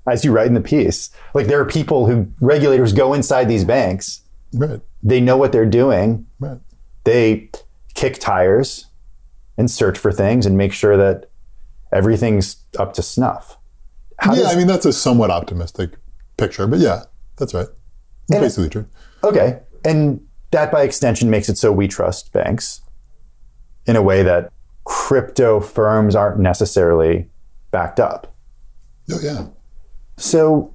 as 0.06 0.24
you 0.24 0.32
write 0.32 0.46
in 0.48 0.54
the 0.54 0.60
piece, 0.60 1.10
like 1.34 1.46
there 1.46 1.60
are 1.60 1.64
people 1.64 2.06
who 2.06 2.28
regulators 2.40 2.92
go 2.92 3.14
inside 3.14 3.48
these 3.48 3.64
banks, 3.64 4.22
right, 4.52 4.80
they 5.02 5.20
know 5.20 5.36
what 5.36 5.52
they're 5.52 5.64
doing, 5.64 6.26
right. 6.38 6.58
they 7.04 7.50
kick 7.94 8.18
tires 8.18 8.86
and 9.56 9.70
search 9.70 9.98
for 9.98 10.12
things 10.12 10.44
and 10.44 10.56
make 10.56 10.72
sure 10.72 10.96
that 10.96 11.30
everything's 11.92 12.56
up 12.78 12.92
to 12.94 13.02
snuff. 13.02 13.56
How 14.18 14.34
yeah, 14.34 14.42
does- 14.42 14.54
I 14.54 14.56
mean 14.56 14.66
that's 14.66 14.86
a 14.86 14.92
somewhat 14.92 15.30
optimistic 15.30 15.92
picture, 16.36 16.66
but 16.66 16.78
yeah, 16.78 17.04
that's 17.36 17.54
right. 17.54 17.66
It's 18.28 18.40
basically 18.40 18.68
true. 18.70 18.86
Okay. 19.24 19.60
And 19.84 20.24
that 20.52 20.70
by 20.72 20.82
extension 20.82 21.30
makes 21.30 21.48
it 21.48 21.58
so 21.58 21.72
we 21.72 21.88
trust 21.88 22.32
banks 22.32 22.80
in 23.86 23.96
a 23.96 24.02
way 24.02 24.22
that 24.22 24.52
crypto 24.84 25.60
firms 25.60 26.14
aren't 26.14 26.38
necessarily 26.38 27.28
backed 27.70 27.98
up. 28.00 28.34
Oh 29.10 29.18
yeah, 29.22 29.46
So 30.16 30.72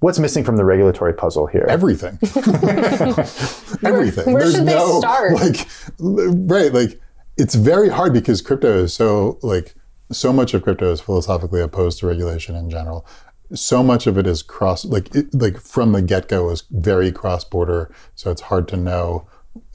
what's 0.00 0.18
missing 0.18 0.42
from 0.44 0.56
the 0.56 0.64
regulatory 0.64 1.12
puzzle 1.14 1.46
here? 1.46 1.66
everything, 1.68 2.18
everything. 3.84 4.32
where 4.32 4.42
There's 4.42 4.54
should 4.54 4.66
they 4.66 4.74
no 4.74 4.98
start? 5.00 5.32
like, 5.34 5.66
right, 5.98 6.72
like 6.72 7.00
it's 7.36 7.54
very 7.54 7.88
hard 7.88 8.12
because 8.12 8.40
crypto 8.42 8.82
is 8.84 8.92
so 8.94 9.38
like 9.42 9.74
so 10.10 10.32
much 10.32 10.54
of 10.54 10.62
crypto 10.62 10.90
is 10.92 11.00
philosophically 11.00 11.60
opposed 11.60 11.98
to 12.00 12.06
regulation 12.06 12.54
in 12.56 12.70
general. 12.70 13.06
So 13.54 13.82
much 13.82 14.06
of 14.06 14.18
it 14.18 14.26
is 14.26 14.42
cross, 14.42 14.84
like 14.84 15.14
it, 15.14 15.32
like 15.34 15.58
from 15.60 15.92
the 15.92 16.02
get 16.02 16.28
go 16.28 16.50
is 16.50 16.64
very 16.70 17.10
cross 17.12 17.44
border. 17.44 17.90
So 18.14 18.30
it's 18.30 18.42
hard 18.42 18.68
to 18.68 18.76
know 18.76 19.26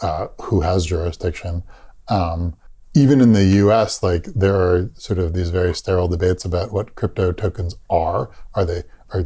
uh, 0.01 0.27
who 0.41 0.61
has 0.61 0.85
jurisdiction. 0.85 1.63
Um, 2.07 2.55
even 2.95 3.21
in 3.21 3.33
the 3.33 3.45
U.S., 3.45 4.03
like 4.03 4.25
there 4.25 4.55
are 4.55 4.91
sort 4.93 5.17
of 5.17 5.33
these 5.33 5.49
very 5.49 5.73
sterile 5.73 6.07
debates 6.07 6.45
about 6.45 6.71
what 6.71 6.93
crypto 6.95 7.31
tokens 7.31 7.75
are. 7.89 8.29
Are 8.53 8.65
they 8.65 8.83
are 9.11 9.25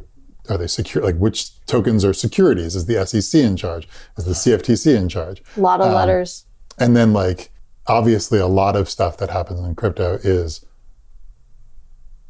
are 0.49 0.57
they 0.57 0.67
secure? 0.67 1.03
Like 1.03 1.17
which 1.17 1.59
tokens 1.65 2.05
are 2.05 2.13
securities? 2.13 2.75
Is 2.75 2.85
the 2.85 3.05
SEC 3.05 3.41
in 3.41 3.57
charge? 3.57 3.87
Is 4.17 4.23
the 4.23 4.31
CFTC 4.31 4.95
in 4.95 5.09
charge? 5.09 5.43
A 5.57 5.59
lot 5.59 5.81
Um, 5.81 5.89
of 5.89 5.93
letters. 5.93 6.45
And 6.79 6.95
then 6.95 7.11
like 7.11 7.51
obviously 7.87 8.39
a 8.39 8.47
lot 8.47 8.77
of 8.77 8.89
stuff 8.89 9.17
that 9.17 9.29
happens 9.29 9.59
in 9.59 9.75
crypto 9.75 10.19
is 10.23 10.63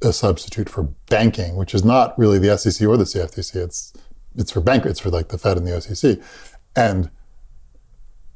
a 0.02 0.14
substitute 0.14 0.70
for 0.70 0.84
banking, 1.10 1.56
which 1.56 1.74
is 1.74 1.84
not 1.84 2.18
really 2.18 2.40
the 2.40 2.58
SEC 2.58 2.88
or 2.88 2.98
the 2.98 3.04
CFTC. 3.04 3.56
It's 3.56 3.94
it's 4.36 4.52
for 4.52 4.62
bank. 4.62 4.86
It's 4.86 5.00
for 5.00 5.10
like 5.10 5.30
the 5.30 5.38
Fed 5.38 5.58
and 5.58 5.66
the 5.66 5.72
OCC, 5.72 6.24
and 6.76 7.10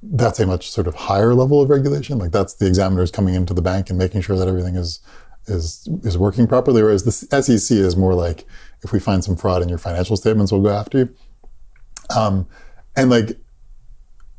that's 0.02 0.40
a 0.40 0.48
much 0.48 0.72
sort 0.72 0.88
of 0.88 0.96
higher 0.96 1.36
level 1.36 1.62
of 1.62 1.70
regulation. 1.70 2.18
Like 2.18 2.32
that's 2.32 2.56
the 2.56 2.66
examiners 2.66 3.12
coming 3.12 3.36
into 3.36 3.54
the 3.54 3.62
bank 3.62 3.90
and 3.90 4.00
making 4.00 4.22
sure 4.22 4.38
that 4.38 4.48
everything 4.48 4.76
is 4.76 5.00
is 5.48 5.88
is 6.04 6.18
working 6.18 6.48
properly. 6.48 6.82
Whereas 6.82 7.04
the 7.04 7.42
SEC 7.42 7.78
is 7.78 7.96
more 7.96 8.16
like 8.16 8.46
if 8.84 8.92
we 8.92 9.00
find 9.00 9.24
some 9.24 9.36
fraud 9.36 9.62
in 9.62 9.70
your 9.70 9.78
financial 9.78 10.18
statements, 10.18 10.52
we'll 10.52 10.62
go 10.62 10.70
after 10.70 10.98
you. 10.98 11.16
Um, 12.16 12.48
and 12.96 13.10
like 13.10 13.38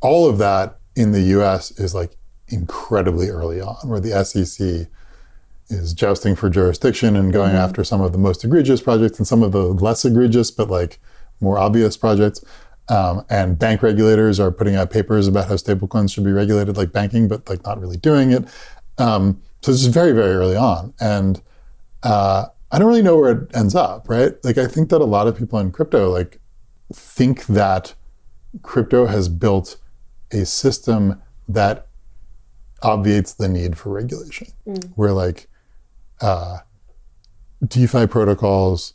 all 0.01 0.29
of 0.29 0.37
that 0.39 0.79
in 0.95 1.11
the 1.11 1.21
U.S. 1.21 1.71
is 1.71 1.95
like 1.95 2.17
incredibly 2.49 3.29
early 3.29 3.61
on, 3.61 3.87
where 3.87 4.01
the 4.01 4.23
SEC 4.25 4.87
is 5.69 5.93
jousting 5.93 6.35
for 6.35 6.49
jurisdiction 6.49 7.15
and 7.15 7.33
going 7.33 7.55
after 7.55 7.83
some 7.83 8.01
of 8.01 8.11
the 8.11 8.17
most 8.17 8.43
egregious 8.43 8.81
projects 8.81 9.17
and 9.17 9.27
some 9.27 9.43
of 9.43 9.51
the 9.51 9.63
less 9.63 10.05
egregious 10.05 10.51
but 10.51 10.69
like 10.69 10.99
more 11.39 11.57
obvious 11.57 11.97
projects. 11.97 12.43
Um, 12.89 13.25
and 13.29 13.57
bank 13.57 13.81
regulators 13.81 14.39
are 14.39 14.51
putting 14.51 14.75
out 14.75 14.91
papers 14.91 15.27
about 15.27 15.47
how 15.47 15.55
stablecoins 15.55 16.13
should 16.13 16.25
be 16.25 16.31
regulated 16.31 16.75
like 16.75 16.91
banking, 16.91 17.27
but 17.27 17.47
like 17.49 17.63
not 17.63 17.79
really 17.79 17.97
doing 17.97 18.31
it. 18.31 18.45
Um, 18.97 19.41
so 19.61 19.71
this 19.71 19.81
is 19.81 19.87
very, 19.87 20.11
very 20.11 20.33
early 20.33 20.57
on, 20.57 20.93
and 20.99 21.41
uh, 22.03 22.47
I 22.71 22.79
don't 22.79 22.89
really 22.89 23.01
know 23.01 23.17
where 23.17 23.31
it 23.31 23.55
ends 23.55 23.73
up. 23.73 24.09
Right? 24.09 24.33
Like 24.43 24.57
I 24.57 24.67
think 24.67 24.89
that 24.89 24.99
a 24.99 25.05
lot 25.05 25.27
of 25.27 25.37
people 25.37 25.59
in 25.59 25.71
crypto 25.71 26.09
like 26.09 26.39
think 26.93 27.45
that 27.45 27.93
crypto 28.61 29.05
has 29.05 29.29
built 29.29 29.77
a 30.31 30.45
system 30.45 31.21
that 31.47 31.87
obviates 32.81 33.33
the 33.33 33.47
need 33.47 33.77
for 33.77 33.93
regulation. 33.93 34.47
Where 34.95 35.13
like 35.13 35.47
uh, 36.23 36.59
DeFi 37.65 38.07
protocols 38.07 38.93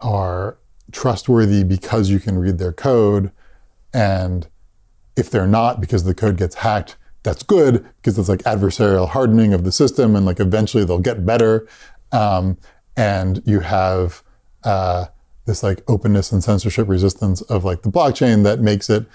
are 0.00 0.58
trustworthy 0.92 1.64
because 1.64 2.10
you 2.10 2.20
can 2.20 2.38
read 2.38 2.58
their 2.58 2.72
code, 2.72 3.30
and 3.92 4.48
if 5.16 5.30
they're 5.30 5.46
not 5.46 5.80
because 5.80 6.04
the 6.04 6.14
code 6.14 6.36
gets 6.36 6.56
hacked, 6.56 6.96
that's 7.22 7.42
good 7.42 7.86
because 7.96 8.18
it's 8.18 8.28
like 8.28 8.42
adversarial 8.42 9.08
hardening 9.08 9.54
of 9.54 9.64
the 9.64 9.72
system, 9.72 10.14
and 10.16 10.26
like 10.26 10.40
eventually 10.40 10.84
they'll 10.84 10.98
get 10.98 11.24
better. 11.24 11.66
Um, 12.12 12.58
and 12.96 13.42
you 13.46 13.60
have 13.60 14.22
uh, 14.64 15.06
this 15.46 15.62
like 15.62 15.82
openness 15.88 16.32
and 16.32 16.42
censorship 16.42 16.88
resistance 16.88 17.40
of 17.42 17.64
like 17.64 17.82
the 17.82 17.90
blockchain 17.90 18.44
that 18.44 18.60
makes 18.60 18.90
it 18.90 19.06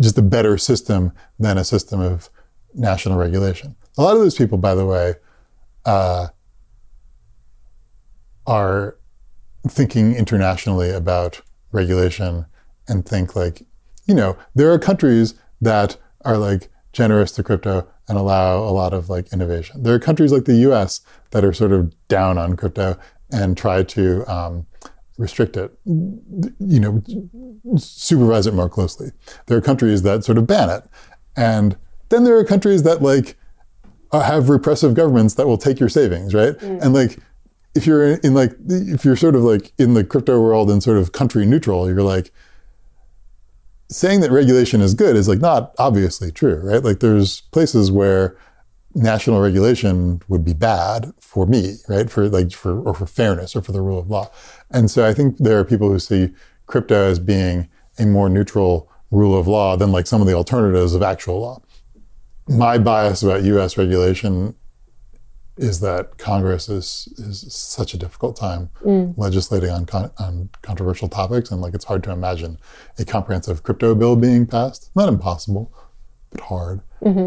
just 0.00 0.18
a 0.18 0.22
better 0.22 0.58
system 0.58 1.12
than 1.38 1.58
a 1.58 1.64
system 1.64 2.00
of 2.00 2.30
national 2.74 3.18
regulation. 3.18 3.76
A 3.96 4.02
lot 4.02 4.14
of 4.14 4.20
those 4.20 4.36
people, 4.36 4.58
by 4.58 4.74
the 4.74 4.86
way, 4.86 5.14
uh, 5.84 6.28
are 8.46 8.96
thinking 9.66 10.14
internationally 10.14 10.90
about 10.90 11.42
regulation 11.72 12.46
and 12.86 13.06
think 13.06 13.36
like, 13.36 13.62
you 14.06 14.14
know, 14.14 14.36
there 14.54 14.72
are 14.72 14.78
countries 14.78 15.34
that 15.60 15.96
are 16.24 16.38
like 16.38 16.70
generous 16.92 17.32
to 17.32 17.42
crypto 17.42 17.86
and 18.08 18.16
allow 18.16 18.58
a 18.58 18.72
lot 18.72 18.94
of 18.94 19.10
like 19.10 19.32
innovation. 19.32 19.82
There 19.82 19.94
are 19.94 19.98
countries 19.98 20.32
like 20.32 20.46
the 20.46 20.56
U.S. 20.56 21.02
that 21.30 21.44
are 21.44 21.52
sort 21.52 21.72
of 21.72 21.92
down 22.08 22.38
on 22.38 22.56
crypto 22.56 22.98
and 23.30 23.56
try 23.56 23.82
to 23.82 24.24
um, 24.32 24.66
restrict 25.18 25.56
it, 25.56 25.78
you 25.84 26.80
know, 26.80 27.02
supervise 27.76 28.46
it 28.46 28.54
more 28.54 28.70
closely. 28.70 29.10
There 29.46 29.58
are 29.58 29.60
countries 29.60 30.02
that 30.02 30.24
sort 30.24 30.38
of 30.38 30.46
ban 30.46 30.70
it, 30.70 30.84
and 31.36 31.76
then 32.08 32.24
there 32.24 32.38
are 32.38 32.44
countries 32.44 32.84
that 32.84 33.02
like 33.02 33.36
Uh, 34.10 34.20
have 34.20 34.48
repressive 34.48 34.94
governments 34.94 35.34
that 35.34 35.46
will 35.46 35.58
take 35.58 35.78
your 35.78 35.88
savings, 35.88 36.34
right? 36.34 36.56
Mm. 36.58 36.82
And 36.82 36.94
like 36.94 37.18
if 37.74 37.86
you're 37.86 38.14
in 38.14 38.34
like 38.34 38.52
if 38.68 39.04
you're 39.04 39.16
sort 39.16 39.34
of 39.34 39.42
like 39.42 39.72
in 39.78 39.94
the 39.94 40.04
crypto 40.04 40.40
world 40.40 40.70
and 40.70 40.82
sort 40.82 40.98
of 40.98 41.12
country 41.12 41.44
neutral, 41.44 41.88
you're 41.88 42.02
like 42.02 42.32
saying 43.90 44.20
that 44.20 44.30
regulation 44.30 44.80
is 44.80 44.94
good 44.94 45.16
is 45.16 45.28
like 45.28 45.40
not 45.40 45.74
obviously 45.78 46.30
true, 46.30 46.60
right? 46.62 46.82
Like 46.82 47.00
there's 47.00 47.42
places 47.52 47.90
where 47.90 48.36
national 48.94 49.40
regulation 49.40 50.20
would 50.28 50.44
be 50.44 50.52
bad 50.52 51.12
for 51.20 51.46
me, 51.46 51.76
right? 51.88 52.10
For 52.10 52.28
like 52.28 52.52
for 52.52 52.80
or 52.80 52.94
for 52.94 53.06
fairness 53.06 53.54
or 53.54 53.62
for 53.62 53.72
the 53.72 53.80
rule 53.80 53.98
of 53.98 54.10
law. 54.10 54.30
And 54.70 54.90
so 54.90 55.06
I 55.06 55.14
think 55.14 55.38
there 55.38 55.58
are 55.58 55.64
people 55.64 55.90
who 55.90 55.98
see 55.98 56.30
crypto 56.66 57.10
as 57.10 57.18
being 57.18 57.68
a 57.98 58.06
more 58.06 58.28
neutral 58.28 58.90
rule 59.10 59.38
of 59.38 59.46
law 59.46 59.76
than 59.76 59.92
like 59.92 60.06
some 60.06 60.20
of 60.20 60.26
the 60.26 60.34
alternatives 60.34 60.94
of 60.94 61.02
actual 61.02 61.40
law. 61.40 61.62
My 62.48 62.78
bias 62.78 63.22
about 63.22 63.42
US 63.44 63.76
regulation 63.76 64.54
is 65.56 65.80
that 65.80 66.18
Congress 66.18 66.68
is 66.68 67.08
is 67.18 67.52
such 67.52 67.92
a 67.92 67.98
difficult 67.98 68.36
time 68.36 68.70
legislating 69.16 69.70
on 69.70 69.86
con- 69.86 70.12
on 70.18 70.48
controversial 70.62 71.08
topics, 71.08 71.50
and 71.50 71.60
like 71.60 71.74
it's 71.74 71.84
hard 71.84 72.02
to 72.04 72.10
imagine 72.12 72.58
a 72.98 73.04
comprehensive 73.04 73.62
crypto 73.62 73.94
bill 73.94 74.16
being 74.16 74.46
passed. 74.46 74.90
Not 74.94 75.08
impossible, 75.08 75.72
but 76.30 76.42
hard. 76.42 76.80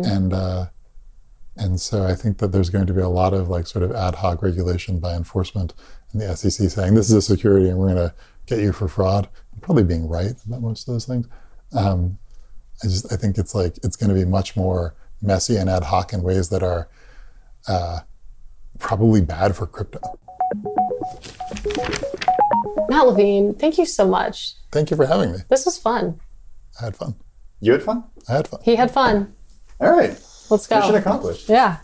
And 0.06 0.34
uh, 0.34 0.68
and 1.58 1.80
so 1.80 2.04
I 2.06 2.16
think 2.16 2.38
that 2.40 2.52
there's 2.52 2.70
going 2.70 2.88
to 2.88 2.94
be 2.94 3.02
a 3.02 3.10
lot 3.10 3.34
of 3.34 3.50
like 3.50 3.68
sort 3.68 3.84
of 3.84 3.92
ad 3.92 4.16
hoc 4.16 4.42
regulation 4.42 5.00
by 5.00 5.14
enforcement 5.16 5.74
and 6.12 6.22
the 6.22 6.36
SEC 6.36 6.70
saying 6.70 6.96
this 6.96 7.10
is 7.10 7.16
a 7.16 7.22
security 7.22 7.70
and 7.70 7.78
we're 7.78 7.94
going 7.94 8.10
to 8.10 8.14
get 8.46 8.60
you 8.60 8.72
for 8.72 8.88
fraud. 8.88 9.28
Probably 9.62 9.84
being 9.84 10.08
right 10.08 10.34
about 10.48 10.62
most 10.62 10.88
of 10.88 10.94
those 10.94 11.06
things. 11.06 11.28
Um, 11.74 12.18
I 12.84 12.88
just 12.88 13.12
I 13.14 13.16
think 13.18 13.38
it's 13.38 13.54
like 13.54 13.78
it's 13.84 13.96
going 13.96 14.10
to 14.10 14.16
be 14.16 14.26
much 14.26 14.56
more 14.56 14.96
messy 15.22 15.58
and 15.58 15.70
ad 15.70 15.84
hoc 15.84 16.14
in 16.14 16.24
ways 16.24 16.50
that 16.50 16.64
are 16.64 16.90
uh, 17.68 18.00
probably 18.80 19.22
bad 19.22 19.56
for 19.56 19.68
crypto. 19.68 20.00
Matt 22.90 23.08
Levine, 23.08 23.54
thank 23.54 23.78
you 23.78 23.86
so 23.86 24.08
much. 24.08 24.56
Thank 24.72 24.92
you 24.92 24.98
for 24.98 25.06
having 25.06 25.32
me. 25.32 25.40
This 25.50 25.66
was 25.66 25.78
fun. 25.78 26.20
I 26.80 26.86
had 26.86 26.96
fun. 26.96 27.16
You 27.60 27.74
had 27.74 27.84
fun? 27.84 28.04
I 28.28 28.34
had 28.34 28.48
fun. 28.48 28.60
He 28.64 28.76
had 28.76 28.92
fun. 28.92 29.34
All 29.80 29.92
right. 29.92 30.20
Let's 30.50 30.68
go. 30.68 30.78
Mission 30.78 30.92
go. 30.92 30.98
accomplished. 30.98 31.48
Yeah. 31.50 31.78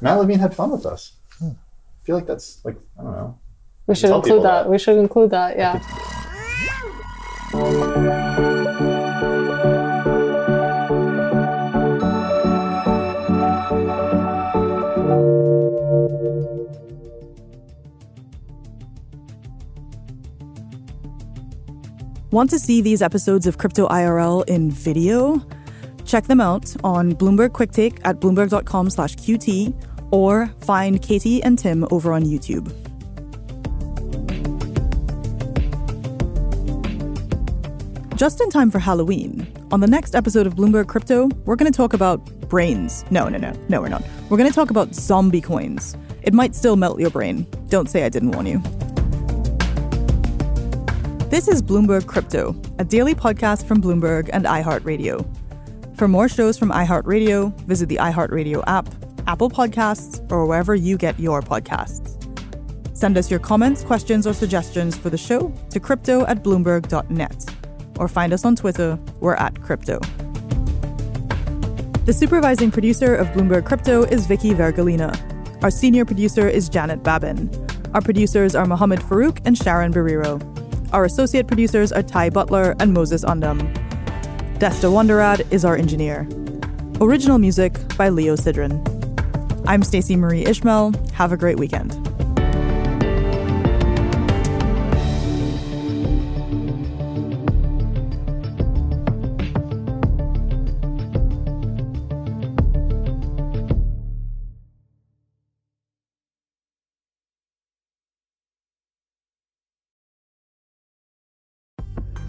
Matt 0.00 0.18
Levine 0.18 0.38
had 0.38 0.54
fun 0.54 0.70
with 0.70 0.86
us. 0.86 1.12
I 1.42 1.54
feel 2.02 2.16
like 2.16 2.26
that's 2.26 2.64
like, 2.64 2.76
I 2.98 3.02
don't 3.02 3.12
know. 3.12 3.38
We 3.86 3.94
should 3.94 4.10
include 4.14 4.42
that. 4.44 4.62
that. 4.62 4.70
We 4.70 4.78
should 4.78 4.96
include 4.96 5.30
that. 5.30 5.56
Yeah. 5.56 5.80
Want 22.30 22.48
to 22.50 22.60
see 22.60 22.80
these 22.80 23.02
episodes 23.02 23.48
of 23.48 23.58
Crypto 23.58 23.88
IRL 23.88 24.48
in 24.48 24.70
video? 24.70 25.44
Check 26.04 26.26
them 26.26 26.40
out 26.40 26.72
on 26.84 27.12
Bloomberg 27.12 27.52
Quick 27.52 27.72
Take 27.72 27.98
at 28.04 28.20
bloomberg.com 28.20 28.90
slash 28.90 29.16
QT 29.16 29.74
or 30.12 30.46
find 30.60 31.02
Katie 31.02 31.42
and 31.42 31.58
Tim 31.58 31.84
over 31.90 32.12
on 32.12 32.22
YouTube. 32.22 32.72
Just 38.14 38.40
in 38.40 38.48
time 38.48 38.70
for 38.70 38.78
Halloween, 38.78 39.52
on 39.72 39.80
the 39.80 39.88
next 39.88 40.14
episode 40.14 40.46
of 40.46 40.54
Bloomberg 40.54 40.86
Crypto, 40.86 41.28
we're 41.46 41.56
going 41.56 41.70
to 41.72 41.76
talk 41.76 41.94
about 41.94 42.24
brains. 42.48 43.04
No, 43.10 43.28
no, 43.28 43.38
no, 43.38 43.52
no, 43.68 43.80
we're 43.80 43.88
not. 43.88 44.04
We're 44.28 44.36
going 44.36 44.48
to 44.48 44.54
talk 44.54 44.70
about 44.70 44.94
zombie 44.94 45.40
coins. 45.40 45.96
It 46.22 46.32
might 46.32 46.54
still 46.54 46.76
melt 46.76 47.00
your 47.00 47.10
brain. 47.10 47.44
Don't 47.70 47.90
say 47.90 48.04
I 48.04 48.08
didn't 48.08 48.30
warn 48.32 48.46
you. 48.46 48.62
This 51.30 51.46
is 51.46 51.62
Bloomberg 51.62 52.08
Crypto, 52.08 52.60
a 52.80 52.84
daily 52.84 53.14
podcast 53.14 53.68
from 53.68 53.80
Bloomberg 53.80 54.28
and 54.32 54.46
iHeartRadio. 54.46 55.24
For 55.96 56.08
more 56.08 56.28
shows 56.28 56.58
from 56.58 56.70
iHeartRadio, 56.72 57.56
visit 57.66 57.88
the 57.88 57.98
iHeartRadio 57.98 58.64
app, 58.66 58.92
Apple 59.28 59.48
Podcasts, 59.48 60.28
or 60.32 60.44
wherever 60.46 60.74
you 60.74 60.98
get 60.98 61.20
your 61.20 61.40
podcasts. 61.40 62.16
Send 62.96 63.16
us 63.16 63.30
your 63.30 63.38
comments, 63.38 63.84
questions, 63.84 64.26
or 64.26 64.32
suggestions 64.32 64.98
for 64.98 65.08
the 65.08 65.16
show 65.16 65.54
to 65.70 65.78
crypto 65.78 66.26
at 66.26 66.42
bloomberg.net 66.42 67.54
or 68.00 68.08
find 68.08 68.32
us 68.32 68.44
on 68.44 68.56
Twitter. 68.56 68.98
We're 69.20 69.36
at 69.36 69.62
crypto. 69.62 70.00
The 72.06 72.12
supervising 72.12 72.72
producer 72.72 73.14
of 73.14 73.28
Bloomberg 73.28 73.66
Crypto 73.66 74.02
is 74.02 74.26
Vicky 74.26 74.50
Vergolina. 74.50 75.14
Our 75.62 75.70
senior 75.70 76.04
producer 76.04 76.48
is 76.48 76.68
Janet 76.68 77.04
Babin. 77.04 77.48
Our 77.94 78.00
producers 78.00 78.56
are 78.56 78.66
Mohammed 78.66 78.98
Farouk 78.98 79.38
and 79.44 79.56
Sharon 79.56 79.92
Barrero. 79.92 80.59
Our 80.92 81.04
associate 81.04 81.46
producers 81.46 81.92
are 81.92 82.02
Ty 82.02 82.30
Butler 82.30 82.74
and 82.80 82.92
Moses 82.92 83.24
Undum. 83.24 83.60
Desta 84.58 84.92
Wonderad 84.92 85.46
is 85.52 85.64
our 85.64 85.76
engineer. 85.76 86.28
Original 87.00 87.38
music 87.38 87.78
by 87.96 88.08
Leo 88.08 88.34
Sidran. 88.34 88.82
I'm 89.68 89.84
Stacey 89.84 90.16
Marie 90.16 90.44
Ishmael. 90.44 90.92
Have 91.12 91.30
a 91.30 91.36
great 91.36 91.58
weekend. 91.58 91.99